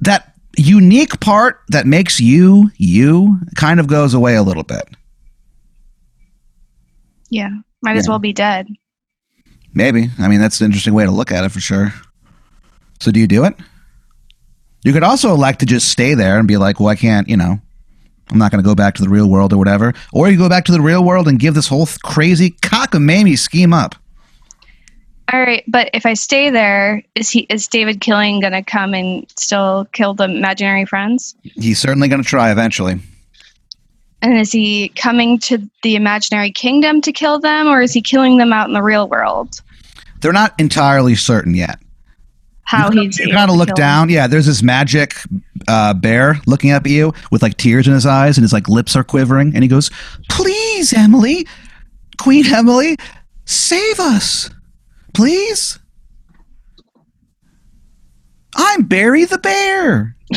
that 0.00 0.34
unique 0.56 1.20
part 1.20 1.60
that 1.68 1.86
makes 1.86 2.20
you 2.20 2.70
you 2.76 3.38
kind 3.56 3.80
of 3.80 3.86
goes 3.86 4.14
away 4.14 4.34
a 4.34 4.42
little 4.42 4.62
bit. 4.62 4.88
Yeah. 7.30 7.50
Might 7.82 7.96
as 7.96 8.08
well 8.08 8.18
be 8.18 8.32
dead. 8.32 8.68
Maybe. 9.72 10.10
I 10.18 10.28
mean, 10.28 10.40
that's 10.40 10.60
an 10.60 10.66
interesting 10.66 10.94
way 10.94 11.04
to 11.04 11.10
look 11.10 11.32
at 11.32 11.44
it 11.44 11.50
for 11.50 11.60
sure. 11.60 11.94
So, 13.00 13.10
do 13.10 13.20
you 13.20 13.26
do 13.26 13.44
it? 13.44 13.54
You 14.84 14.92
could 14.92 15.04
also 15.04 15.30
elect 15.30 15.60
to 15.60 15.66
just 15.66 15.88
stay 15.88 16.14
there 16.14 16.38
and 16.38 16.48
be 16.48 16.56
like, 16.56 16.80
well, 16.80 16.88
I 16.88 16.96
can't, 16.96 17.28
you 17.28 17.36
know, 17.36 17.60
I'm 18.30 18.38
not 18.38 18.50
going 18.50 18.62
to 18.62 18.68
go 18.68 18.74
back 18.74 18.94
to 18.96 19.02
the 19.02 19.08
real 19.08 19.28
world 19.28 19.52
or 19.52 19.58
whatever. 19.58 19.94
Or 20.12 20.28
you 20.28 20.36
go 20.36 20.48
back 20.48 20.64
to 20.66 20.72
the 20.72 20.80
real 20.80 21.04
world 21.04 21.28
and 21.28 21.38
give 21.38 21.54
this 21.54 21.68
whole 21.68 21.86
th- 21.86 22.00
crazy 22.02 22.50
cockamamie 22.50 23.38
scheme 23.38 23.72
up. 23.72 23.94
All 25.32 25.40
right, 25.40 25.62
but 25.68 25.90
if 25.94 26.06
I 26.06 26.14
stay 26.14 26.50
there, 26.50 27.02
is 27.14 27.30
he 27.30 27.40
is 27.50 27.68
David 27.68 28.00
Killing 28.00 28.40
gonna 28.40 28.64
come 28.64 28.94
and 28.94 29.26
still 29.36 29.86
kill 29.92 30.14
the 30.14 30.24
imaginary 30.24 30.84
friends? 30.86 31.36
He's 31.42 31.78
certainly 31.78 32.08
going 32.08 32.22
to 32.22 32.28
try 32.28 32.50
eventually. 32.50 32.98
And 34.22 34.36
is 34.36 34.50
he 34.52 34.88
coming 34.90 35.38
to 35.40 35.58
the 35.82 35.94
imaginary 35.94 36.50
kingdom 36.50 37.00
to 37.02 37.12
kill 37.12 37.38
them, 37.38 37.68
or 37.68 37.80
is 37.80 37.92
he 37.92 38.02
killing 38.02 38.38
them 38.38 38.52
out 38.52 38.66
in 38.66 38.74
the 38.74 38.82
real 38.82 39.08
world? 39.08 39.60
They're 40.20 40.32
not 40.32 40.52
entirely 40.58 41.14
certain 41.14 41.54
yet. 41.54 41.78
How 42.64 42.90
he's 42.90 43.18
you 43.18 43.32
kind 43.32 43.50
of 43.50 43.56
look 43.56 43.68
kill 43.68 43.76
them? 43.76 43.82
down. 43.82 44.08
Yeah, 44.10 44.26
there's 44.26 44.46
this 44.46 44.62
magic 44.62 45.14
uh, 45.68 45.94
bear 45.94 46.40
looking 46.46 46.70
up 46.70 46.84
at 46.84 46.90
you 46.90 47.14
with 47.30 47.42
like 47.42 47.56
tears 47.56 47.86
in 47.86 47.94
his 47.94 48.04
eyes, 48.04 48.36
and 48.36 48.42
his 48.42 48.52
like 48.52 48.68
lips 48.68 48.96
are 48.96 49.04
quivering, 49.04 49.54
and 49.54 49.62
he 49.62 49.68
goes, 49.68 49.90
"Please, 50.28 50.92
Emily, 50.92 51.46
Queen 52.18 52.46
Emily, 52.52 52.96
save 53.46 54.00
us, 54.00 54.50
please." 55.12 55.78
I'm 58.54 58.82
Barry 58.82 59.24
the 59.24 59.38
bear. 59.38 60.16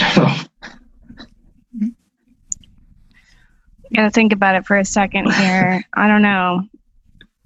Gotta 3.96 4.10
think 4.12 4.34
about 4.34 4.56
it 4.56 4.66
for 4.66 4.78
a 4.78 4.86
second 4.86 5.32
here. 5.34 5.84
I 5.94 6.08
don't 6.08 6.22
know. 6.22 6.64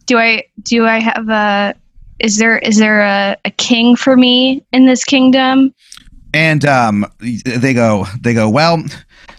Do 0.05 0.17
I 0.17 0.43
do 0.63 0.85
I 0.85 0.99
have 0.99 1.27
a 1.29 1.75
is 2.19 2.37
there 2.37 2.57
is 2.59 2.77
there 2.77 3.01
a, 3.01 3.37
a 3.45 3.51
king 3.51 3.95
for 3.95 4.15
me 4.15 4.65
in 4.71 4.85
this 4.85 5.03
kingdom? 5.03 5.73
And 6.33 6.65
um, 6.65 7.05
they 7.19 7.73
go, 7.73 8.05
they 8.21 8.33
go. 8.33 8.49
Well, 8.49 8.83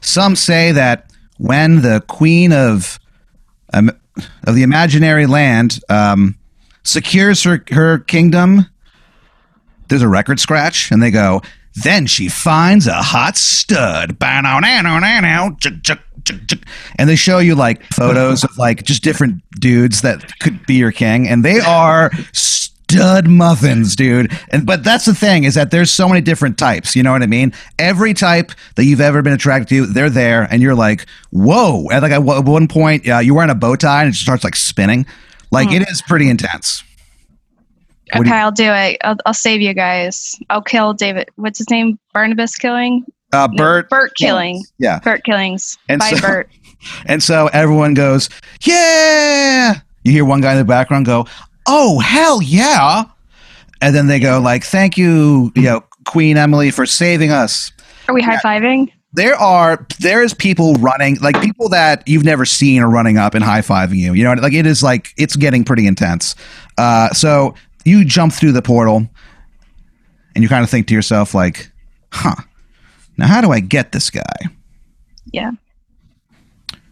some 0.01 0.37
say 0.37 0.73
that 0.73 1.11
when 1.39 1.83
the 1.83 2.03
queen 2.09 2.53
of 2.53 2.99
um, 3.73 3.91
of 4.47 4.55
the 4.55 4.63
imaginary 4.63 5.27
land 5.27 5.81
um, 5.89 6.38
secures 6.89 7.43
her 7.43 7.65
her 7.71 7.99
kingdom, 7.99 8.67
there's 9.89 10.03
a 10.03 10.09
record 10.09 10.41
scratch, 10.41 10.91
and 10.91 11.03
they 11.03 11.11
go. 11.11 11.43
Then 11.83 12.07
she 12.07 12.29
finds 12.29 12.87
a 12.87 12.95
hot 12.95 13.37
stud. 13.37 14.19
And 16.99 17.09
they 17.09 17.15
show 17.17 17.39
you 17.39 17.55
like 17.55 17.83
photos 17.95 18.43
of 18.43 18.59
like 18.59 18.83
just 18.83 19.05
different 19.05 19.43
dudes 19.61 20.03
that 20.03 20.39
could 20.41 20.67
be 20.67 20.75
your 20.75 20.93
king, 20.93 21.29
and 21.29 21.45
they 21.45 21.61
are 21.61 22.11
stud 22.33 23.29
muffins, 23.29 23.95
dude. 23.95 24.33
And 24.51 24.67
but 24.67 24.83
that's 24.83 25.05
the 25.05 25.15
thing 25.15 25.45
is 25.45 25.55
that 25.55 25.71
there's 25.71 25.91
so 25.91 26.09
many 26.09 26.21
different 26.21 26.59
types. 26.59 26.97
You 26.97 27.03
know 27.03 27.13
what 27.13 27.23
I 27.23 27.27
mean? 27.27 27.53
Every 27.79 28.13
type 28.13 28.51
that 28.75 28.85
you've 28.85 29.01
ever 29.01 29.23
been 29.23 29.33
attracted 29.33 29.69
to, 29.69 29.87
they're 29.87 30.11
there, 30.11 30.49
and 30.51 30.61
you're 30.63 30.75
like, 30.75 31.07
whoa! 31.31 31.87
And 31.93 32.03
like 32.03 32.13
at 32.13 32.23
one- 32.25 32.69
point, 32.69 33.09
uh, 33.09 33.19
you're 33.19 33.35
wearing 33.35 33.51
a 33.51 33.55
bow 33.55 33.77
tie 33.77 34.03
and 34.03 34.13
it 34.13 34.17
starts 34.17 34.43
like 34.43 34.57
spinning. 34.57 35.07
Like 35.51 35.73
it 35.73 35.89
is 35.89 36.03
pretty 36.03 36.29
intense. 36.29 36.83
What 38.15 38.25
do 38.25 38.31
okay, 38.31 38.39
you- 38.39 38.43
I'll 38.45 38.53
do 38.53 38.73
it. 38.73 38.97
I'll, 39.05 39.17
I'll 39.27 39.35
save 39.35 39.61
you 39.61 39.75
guys. 39.75 40.35
I'll 40.51 40.63
kill 40.63 40.95
David. 40.95 41.29
What's 41.37 41.59
his 41.59 41.69
name? 41.71 41.99
Barnabas 42.15 42.55
killing. 42.57 43.05
Uh, 43.33 43.49
No, 43.53 43.57
Bert, 43.57 43.91
Bert 43.91 44.13
killing. 44.17 44.65
yeah. 44.79 44.99
Bert 45.01 45.23
killings. 45.25 45.77
And 45.89 45.99
By 45.99 46.11
so- 46.13 46.21
Bert. 46.21 46.51
And 47.07 47.21
so 47.21 47.49
everyone 47.53 47.95
goes, 47.95 48.29
yeah. 48.63 49.81
You 50.05 50.13
hear 50.13 50.25
one 50.25 50.41
guy 50.41 50.53
in 50.53 50.59
the 50.59 50.65
background 50.65 51.07
go, 51.07 51.27
oh, 51.67 51.99
hell 51.99 52.41
yeah. 52.41 53.03
And 53.83 53.95
then 53.97 54.07
they 54.07 54.21
go 54.21 54.41
like, 54.41 54.63
thank 54.63 54.97
you, 54.97 55.51
you 55.57 55.63
know, 55.63 55.83
Queen 56.07 56.37
Emily 56.37 56.71
for 56.71 56.87
saving 56.87 57.33
us. 57.33 57.73
Are 58.07 58.15
we 58.15 58.23
high 58.23 58.37
fiving? 58.37 58.93
There 59.19 59.35
are, 59.35 59.85
there's 59.99 60.33
people 60.33 60.75
running, 60.75 61.17
like 61.17 61.43
people 61.43 61.69
that 61.71 62.07
you've 62.07 62.23
never 62.23 62.45
seen 62.45 62.81
are 62.83 62.89
running 62.89 63.19
up 63.19 63.35
and 63.35 63.43
high 63.43 63.63
fiving 63.63 63.97
you. 63.97 64.15
You 64.15 64.23
know, 64.23 64.35
like 64.35 64.53
it 64.53 64.65
is 64.65 64.81
like, 64.81 65.13
it's 65.17 65.35
getting 65.35 65.65
pretty 65.65 65.89
intense. 65.89 66.37
Uh, 66.79 67.13
so 67.13 67.55
you 67.85 68.05
jump 68.05 68.33
through 68.33 68.53
the 68.53 68.63
portal 68.63 69.09
and 70.37 70.45
you 70.45 70.49
kind 70.49 70.63
of 70.63 70.71
think 70.71 70.87
to 70.87 70.95
yourself 70.95 71.35
like, 71.35 71.69
huh, 72.13 72.37
now 73.17 73.27
how 73.27 73.41
do 73.41 73.51
I 73.51 73.59
get 73.59 73.91
this 73.91 74.09
guy? 74.09 74.23
Yeah. 75.33 75.51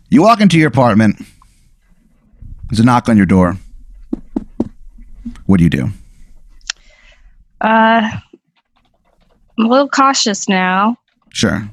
You 0.09 0.23
walk 0.23 0.41
into 0.41 0.59
your 0.59 0.67
apartment. 0.67 1.23
There's 2.69 2.81
a 2.81 2.85
knock 2.85 3.09
on 3.09 3.17
your 3.17 3.27
door. 3.27 3.57
What 5.47 5.59
do 5.59 5.65
you 5.65 5.71
do? 5.71 5.91
Uh, 7.61 8.11
I'm 9.59 9.65
a 9.65 9.69
little 9.69 9.89
cautious 9.89 10.49
now, 10.49 10.97
Sure. 11.31 11.71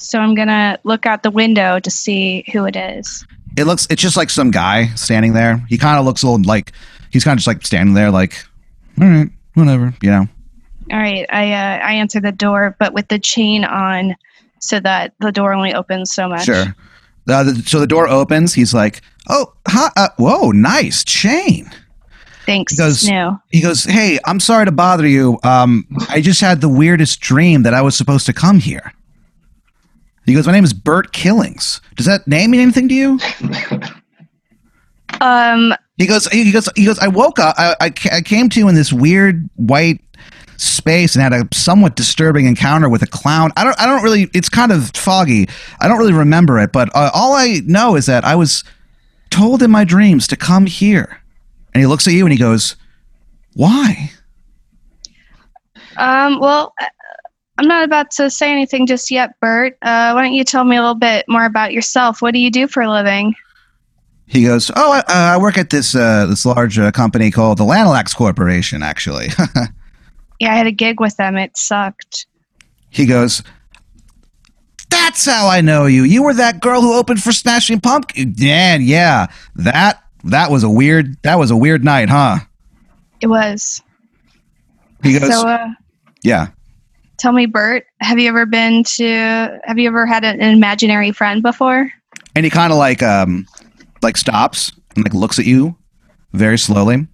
So 0.00 0.18
I'm 0.18 0.34
gonna 0.34 0.78
look 0.84 1.06
out 1.06 1.22
the 1.22 1.30
window 1.30 1.78
to 1.78 1.90
see 1.90 2.44
who 2.52 2.64
it 2.64 2.76
is. 2.76 3.24
It 3.56 3.64
looks. 3.64 3.86
It's 3.90 4.00
just 4.00 4.16
like 4.16 4.30
some 4.30 4.50
guy 4.50 4.86
standing 4.94 5.32
there. 5.32 5.64
He 5.68 5.76
kind 5.78 5.98
of 5.98 6.04
looks 6.04 6.22
a 6.22 6.26
little 6.28 6.44
like 6.44 6.72
he's 7.10 7.24
kind 7.24 7.34
of 7.34 7.38
just 7.38 7.46
like 7.46 7.64
standing 7.66 7.94
there, 7.94 8.10
like, 8.10 8.44
all 9.00 9.06
right, 9.06 9.28
whatever, 9.54 9.92
you 10.02 10.10
know. 10.10 10.26
All 10.92 10.98
right, 10.98 11.26
I 11.30 11.52
uh, 11.52 11.78
I 11.84 11.92
answer 11.94 12.20
the 12.20 12.32
door, 12.32 12.76
but 12.78 12.92
with 12.94 13.08
the 13.08 13.18
chain 13.18 13.64
on, 13.64 14.16
so 14.60 14.80
that 14.80 15.12
the 15.20 15.30
door 15.32 15.52
only 15.52 15.74
opens 15.74 16.12
so 16.12 16.28
much. 16.28 16.44
Sure. 16.44 16.74
Uh, 17.28 17.44
the, 17.44 17.62
so 17.66 17.78
the 17.78 17.86
door 17.86 18.08
opens. 18.08 18.54
He's 18.54 18.74
like, 18.74 19.02
"Oh, 19.28 19.52
hi, 19.68 19.90
uh, 19.96 20.08
whoa, 20.16 20.50
nice 20.50 21.04
chain." 21.04 21.70
Thanks. 22.46 22.74
Because- 22.74 23.08
no. 23.08 23.38
He 23.50 23.60
goes, 23.60 23.84
"Hey, 23.84 24.18
I'm 24.24 24.40
sorry 24.40 24.64
to 24.64 24.72
bother 24.72 25.06
you. 25.06 25.38
Um, 25.44 25.86
I 26.08 26.20
just 26.20 26.40
had 26.40 26.60
the 26.60 26.68
weirdest 26.68 27.20
dream 27.20 27.62
that 27.62 27.74
I 27.74 27.82
was 27.82 27.96
supposed 27.96 28.26
to 28.26 28.32
come 28.32 28.58
here." 28.58 28.92
He 30.30 30.36
goes, 30.36 30.46
"My 30.46 30.52
name 30.52 30.64
is 30.64 30.72
Bert 30.72 31.12
Killings. 31.12 31.80
Does 31.96 32.06
that 32.06 32.26
name 32.26 32.52
mean 32.52 32.60
anything 32.60 32.88
to 32.88 32.94
you?" 32.94 33.18
Um. 35.20 35.74
He 35.96 36.06
goes, 36.06 36.26
he 36.28 36.50
goes, 36.50 36.68
he 36.76 36.86
goes. 36.86 36.98
I 36.98 37.08
woke 37.08 37.38
up. 37.38 37.54
I, 37.58 37.76
I, 37.80 37.92
I 38.10 38.20
came 38.22 38.48
to 38.50 38.60
you 38.60 38.68
in 38.68 38.74
this 38.74 38.90
weird 38.90 39.50
white 39.56 40.00
space 40.56 41.14
and 41.14 41.22
had 41.22 41.32
a 41.34 41.46
somewhat 41.52 41.94
disturbing 41.94 42.46
encounter 42.46 42.88
with 42.88 43.02
a 43.02 43.06
clown. 43.06 43.50
I 43.56 43.64
don't, 43.64 43.78
I 43.78 43.86
don't 43.86 44.02
really. 44.02 44.30
It's 44.32 44.48
kind 44.48 44.72
of 44.72 44.90
foggy. 44.94 45.48
I 45.80 45.88
don't 45.88 45.98
really 45.98 46.14
remember 46.14 46.58
it, 46.58 46.72
but 46.72 46.88
uh, 46.94 47.10
all 47.12 47.34
I 47.34 47.60
know 47.66 47.96
is 47.96 48.06
that 48.06 48.24
I 48.24 48.34
was 48.34 48.64
told 49.30 49.62
in 49.62 49.70
my 49.70 49.84
dreams 49.84 50.26
to 50.28 50.36
come 50.36 50.64
here. 50.66 51.20
And 51.74 51.82
he 51.82 51.86
looks 51.86 52.06
at 52.06 52.14
you 52.14 52.24
and 52.24 52.32
he 52.32 52.38
goes, 52.38 52.76
"Why?" 53.54 54.10
Um. 55.98 56.40
Well, 56.40 56.72
I'm 57.60 57.68
not 57.68 57.84
about 57.84 58.10
to 58.12 58.30
say 58.30 58.50
anything 58.50 58.86
just 58.86 59.10
yet, 59.10 59.38
Bert. 59.38 59.74
Uh, 59.82 60.12
why 60.12 60.22
don't 60.22 60.32
you 60.32 60.44
tell 60.44 60.64
me 60.64 60.76
a 60.76 60.80
little 60.80 60.94
bit 60.94 61.26
more 61.28 61.44
about 61.44 61.72
yourself? 61.72 62.22
What 62.22 62.32
do 62.32 62.40
you 62.40 62.50
do 62.50 62.66
for 62.66 62.82
a 62.82 62.90
living? 62.90 63.34
He 64.26 64.44
goes, 64.44 64.70
"Oh, 64.74 64.92
I, 64.92 64.98
uh, 65.00 65.04
I 65.34 65.38
work 65.38 65.58
at 65.58 65.70
this 65.70 65.94
uh, 65.94 66.24
this 66.26 66.46
large 66.46 66.78
uh, 66.78 66.90
company 66.90 67.30
called 67.30 67.58
the 67.58 67.64
Lanalax 67.64 68.16
Corporation. 68.16 68.82
Actually." 68.82 69.28
Yeah, 70.40 70.54
I 70.54 70.56
had 70.56 70.66
a 70.66 70.72
gig 70.72 71.00
with 71.00 71.16
them. 71.16 71.36
It 71.36 71.56
sucked. 71.56 72.26
He 72.88 73.04
goes, 73.04 73.42
That's 74.88 75.26
how 75.26 75.48
I 75.48 75.60
know 75.60 75.84
you. 75.84 76.02
You 76.04 76.22
were 76.22 76.34
that 76.34 76.60
girl 76.60 76.80
who 76.80 76.94
opened 76.94 77.22
for 77.22 77.30
Smashing 77.30 77.80
Pumpkin. 77.80 78.34
Yeah, 78.38 78.76
yeah. 78.76 79.26
That 79.54 80.02
that 80.24 80.50
was 80.50 80.64
a 80.64 80.70
weird 80.70 81.22
that 81.22 81.38
was 81.38 81.50
a 81.50 81.56
weird 81.56 81.84
night, 81.84 82.08
huh? 82.08 82.38
It 83.20 83.26
was. 83.26 83.82
He 85.02 85.18
goes, 85.18 85.30
so, 85.30 85.46
uh, 85.46 85.68
Yeah. 86.22 86.48
Tell 87.20 87.32
me, 87.32 87.46
Bert, 87.46 87.86
have 88.00 88.18
you 88.18 88.28
ever 88.28 88.46
been 88.46 88.82
to? 88.82 89.60
Have 89.64 89.78
you 89.78 89.88
ever 89.88 90.06
had 90.06 90.24
an 90.24 90.40
imaginary 90.40 91.12
friend 91.12 91.42
before? 91.42 91.92
And 92.34 92.44
he 92.44 92.50
kind 92.50 92.72
of 92.72 92.78
like 92.78 93.02
um 93.02 93.46
like 94.02 94.16
stops 94.16 94.72
and 94.96 95.04
like 95.04 95.14
looks 95.14 95.38
at 95.38 95.44
you 95.44 95.76
very 96.32 96.58
slowly. 96.58 97.06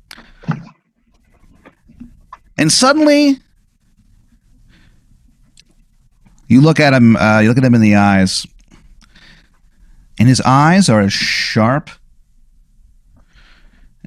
And 2.59 2.73
suddenly 2.73 3.39
you 6.49 6.61
look 6.61 6.81
at 6.81 6.95
him 6.95 7.17
uh, 7.17 7.41
you 7.41 7.49
look 7.49 7.59
at 7.59 7.65
him 7.65 7.75
in 7.75 7.81
the 7.81 7.97
eyes 7.97 8.47
and 10.19 10.29
his 10.29 10.41
eyes 10.43 10.89
are 10.89 11.01
as 11.01 11.13
sharp 11.13 11.91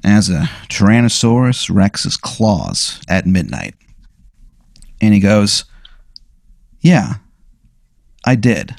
as 0.02 0.30
a 0.30 0.48
Tyrannosaurus 0.68 1.72
Rex's 1.72 2.16
claws 2.16 3.00
at 3.08 3.26
midnight. 3.26 3.74
And 5.00 5.14
he 5.14 5.20
goes, 5.20 5.64
"Yeah, 6.80 7.14
I 8.24 8.34
did." 8.34 8.74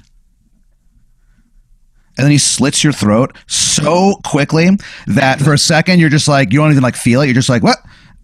and 2.17 2.25
then 2.25 2.31
he 2.31 2.37
slits 2.37 2.83
your 2.83 2.93
throat 2.93 3.35
so 3.47 4.15
quickly 4.23 4.69
that 5.07 5.39
for 5.39 5.53
a 5.53 5.57
second 5.57 5.99
you're 5.99 6.09
just 6.09 6.27
like 6.27 6.51
you 6.51 6.59
don't 6.59 6.69
even 6.69 6.83
like 6.83 6.95
feel 6.95 7.21
it. 7.21 7.25
You're 7.25 7.33
just 7.33 7.49
like 7.49 7.63
what? 7.63 7.77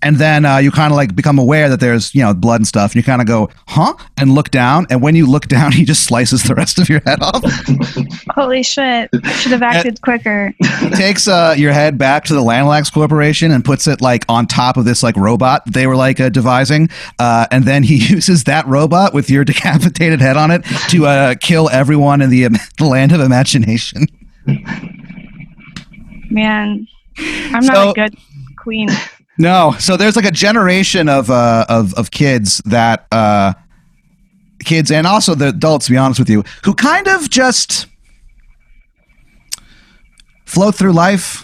And 0.04 0.18
then 0.18 0.46
uh, 0.46 0.58
you 0.58 0.70
kind 0.72 0.92
of 0.94 0.96
like 0.96 1.16
become 1.16 1.40
aware 1.40 1.70
that 1.70 1.80
there's 1.80 2.14
you 2.14 2.22
know 2.22 2.34
blood 2.34 2.58
and 2.62 2.68
stuff. 2.68 2.92
And 2.92 2.98
you 2.98 3.04
kind 3.04 3.22
of 3.22 3.28
go 3.28 3.50
huh 3.68 3.94
and 4.18 4.32
look 4.34 4.52
down. 4.52 4.86
And 4.90 5.02
when 5.02 5.16
you 5.16 5.26
look 5.26 5.48
down, 5.48 5.72
he 5.74 5.86
just 5.86 6.04
slices 6.04 6.44
the 6.44 6.54
rest 6.56 6.78
of 6.80 6.88
your 6.88 7.02
head 7.06 7.20
off. 7.22 7.44
Holy 8.36 8.62
shit! 8.64 9.10
I 9.24 9.32
should 9.34 9.52
have 9.52 9.64
acted 9.64 10.02
quicker. 10.02 10.54
He 10.80 10.90
takes 10.92 11.28
uh, 11.28 11.56
your 11.58 11.74
head 11.74 11.98
back 11.98 12.26
to 12.26 12.34
the 12.36 12.42
Lanalax 12.42 12.94
Corporation 12.94 13.52
and 13.52 13.66
puts 13.66 13.88
it 13.88 14.00
like 14.02 14.24
on 14.30 14.46
top 14.48 14.78
of 14.78 14.86
this 14.86 15.02
like 15.04 15.18
robot 15.18 15.64
they 15.72 15.88
were 15.88 15.96
like 15.96 16.20
uh, 16.20 16.30
devising. 16.30 16.90
Uh, 17.20 17.48
and 17.52 17.66
then 17.66 17.84
he 17.84 17.96
uses 18.14 18.44
that 18.46 18.68
robot 18.68 19.14
with 19.14 19.30
your 19.30 19.44
decapitated 19.44 20.22
head 20.22 20.38
on 20.38 20.52
it 20.52 20.64
to 20.90 21.06
uh, 21.08 21.36
kill 21.42 21.70
everyone 21.70 22.22
in 22.22 22.30
the, 22.30 22.46
um, 22.46 22.54
the 22.78 22.86
land 22.86 23.12
of 23.12 23.20
imagination. 23.20 24.06
Man, 26.30 26.88
I'm 27.18 27.64
So- 27.64 27.74
not 27.74 27.90
a 27.90 27.94
good 27.94 28.16
queen. 28.58 28.90
No, 29.38 29.76
so 29.80 29.98
there's 29.98 30.16
like 30.16 30.26
a 30.26 30.32
generation 30.32 31.10
of 31.10 31.30
uh, 31.30 31.66
of 31.70 31.94
of 31.94 32.10
kids 32.10 32.62
that 32.66 33.06
uh, 33.12 33.54
kids 34.66 34.92
and 34.92 35.06
also 35.06 35.36
the 35.36 35.50
adults, 35.50 35.86
to 35.86 35.92
be 35.92 35.98
honest 35.98 36.20
with 36.20 36.30
you, 36.30 36.44
who 36.64 36.74
kind 36.74 37.08
of 37.08 37.30
just 37.30 37.88
float 40.46 40.76
through 40.76 40.94
life. 40.94 41.44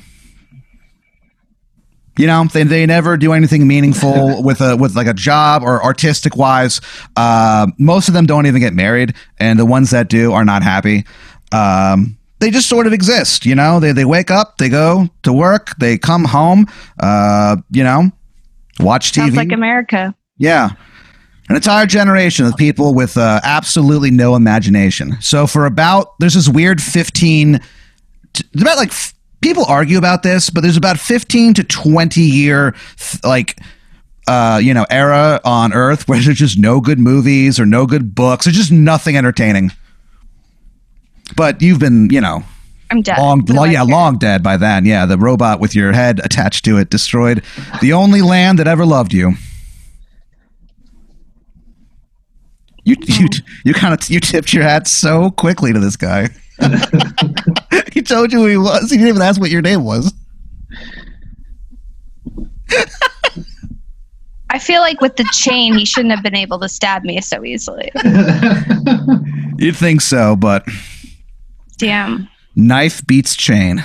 You 2.17 2.27
know, 2.27 2.45
they, 2.45 2.63
they 2.63 2.85
never 2.85 3.17
do 3.17 3.33
anything 3.33 3.67
meaningful 3.67 4.43
with 4.43 4.61
a 4.61 4.75
with 4.75 4.95
like 4.95 5.07
a 5.07 5.13
job 5.13 5.63
or 5.63 5.83
artistic 5.83 6.35
wise. 6.35 6.81
Uh, 7.15 7.67
most 7.77 8.07
of 8.07 8.13
them 8.13 8.25
don't 8.25 8.47
even 8.47 8.61
get 8.61 8.73
married, 8.73 9.13
and 9.39 9.59
the 9.59 9.65
ones 9.65 9.91
that 9.91 10.09
do 10.09 10.33
are 10.33 10.45
not 10.45 10.63
happy. 10.63 11.05
Um, 11.51 12.17
they 12.43 12.51
just 12.51 12.67
sort 12.67 12.85
of 12.87 12.91
exist, 12.93 13.45
you 13.45 13.55
know. 13.55 13.79
They 13.79 13.93
they 13.93 14.03
wake 14.03 14.29
up, 14.29 14.57
they 14.57 14.67
go 14.67 15.07
to 15.23 15.31
work, 15.31 15.75
they 15.79 15.97
come 15.97 16.25
home, 16.25 16.67
uh, 16.99 17.55
you 17.71 17.83
know, 17.83 18.11
watch 18.81 19.13
TV. 19.13 19.27
Sounds 19.27 19.35
like 19.37 19.51
America. 19.53 20.13
Yeah. 20.37 20.71
An 21.49 21.55
entire 21.55 21.85
generation 21.85 22.45
of 22.45 22.55
people 22.57 22.93
with 22.93 23.17
uh, 23.17 23.39
absolutely 23.43 24.11
no 24.11 24.35
imagination. 24.35 25.21
So 25.21 25.47
for 25.47 25.65
about 25.65 26.19
there's 26.19 26.33
this 26.33 26.49
weird 26.49 26.81
15 26.81 27.61
t- 28.33 28.45
about 28.59 28.77
like 28.77 28.89
f- 28.89 29.13
people 29.41 29.65
argue 29.65 29.97
about 29.97 30.23
this, 30.23 30.49
but 30.49 30.61
there's 30.61 30.77
about 30.77 30.99
15 30.99 31.53
to 31.55 31.63
20 31.63 32.21
year 32.21 32.75
like 33.23 33.57
uh, 34.27 34.59
you 34.61 34.73
know, 34.73 34.85
era 34.89 35.39
on 35.45 35.73
Earth 35.73 36.07
where 36.07 36.19
there's 36.19 36.37
just 36.37 36.57
no 36.57 36.81
good 36.81 36.99
movies 36.99 37.59
or 37.59 37.65
no 37.65 37.85
good 37.85 38.15
books. 38.15 38.45
There's 38.45 38.57
just 38.57 38.71
nothing 38.71 39.15
entertaining. 39.15 39.71
But 41.35 41.61
you've 41.61 41.79
been, 41.79 42.09
you 42.11 42.21
know, 42.21 42.43
I'm 42.91 43.01
dead. 43.01 43.17
long, 43.17 43.45
long 43.45 43.71
yeah, 43.71 43.85
care? 43.85 43.85
long 43.85 44.17
dead 44.17 44.43
by 44.43 44.57
then. 44.57 44.85
Yeah, 44.85 45.05
the 45.05 45.17
robot 45.17 45.59
with 45.59 45.75
your 45.75 45.93
head 45.93 46.21
attached 46.23 46.65
to 46.65 46.77
it 46.77 46.89
destroyed 46.89 47.43
the 47.81 47.93
only 47.93 48.21
land 48.21 48.59
that 48.59 48.67
ever 48.67 48.85
loved 48.85 49.13
you. 49.13 49.33
You 52.85 52.95
you 53.07 53.27
you 53.63 53.73
kind 53.73 53.93
of 53.93 54.09
you 54.09 54.19
tipped 54.19 54.53
your 54.53 54.63
hat 54.63 54.87
so 54.87 55.31
quickly 55.31 55.71
to 55.71 55.79
this 55.79 55.95
guy. 55.95 56.29
he 57.93 58.01
told 58.01 58.31
you 58.31 58.39
who 58.39 58.47
he 58.47 58.57
was. 58.57 58.91
He 58.91 58.97
didn't 58.97 59.07
even 59.07 59.21
ask 59.21 59.39
what 59.39 59.49
your 59.49 59.61
name 59.61 59.83
was. 59.83 60.13
I 64.49 64.59
feel 64.59 64.81
like 64.81 65.01
with 65.01 65.15
the 65.15 65.27
chain, 65.31 65.73
he 65.73 65.85
shouldn't 65.85 66.13
have 66.13 66.23
been 66.23 66.35
able 66.35 66.59
to 66.59 66.69
stab 66.69 67.03
me 67.03 67.19
so 67.21 67.43
easily. 67.43 67.91
You'd 69.57 69.75
think 69.75 70.01
so, 70.01 70.35
but 70.35 70.63
Damn. 71.83 72.27
knife 72.55 73.05
beats 73.05 73.35
chain. 73.35 73.83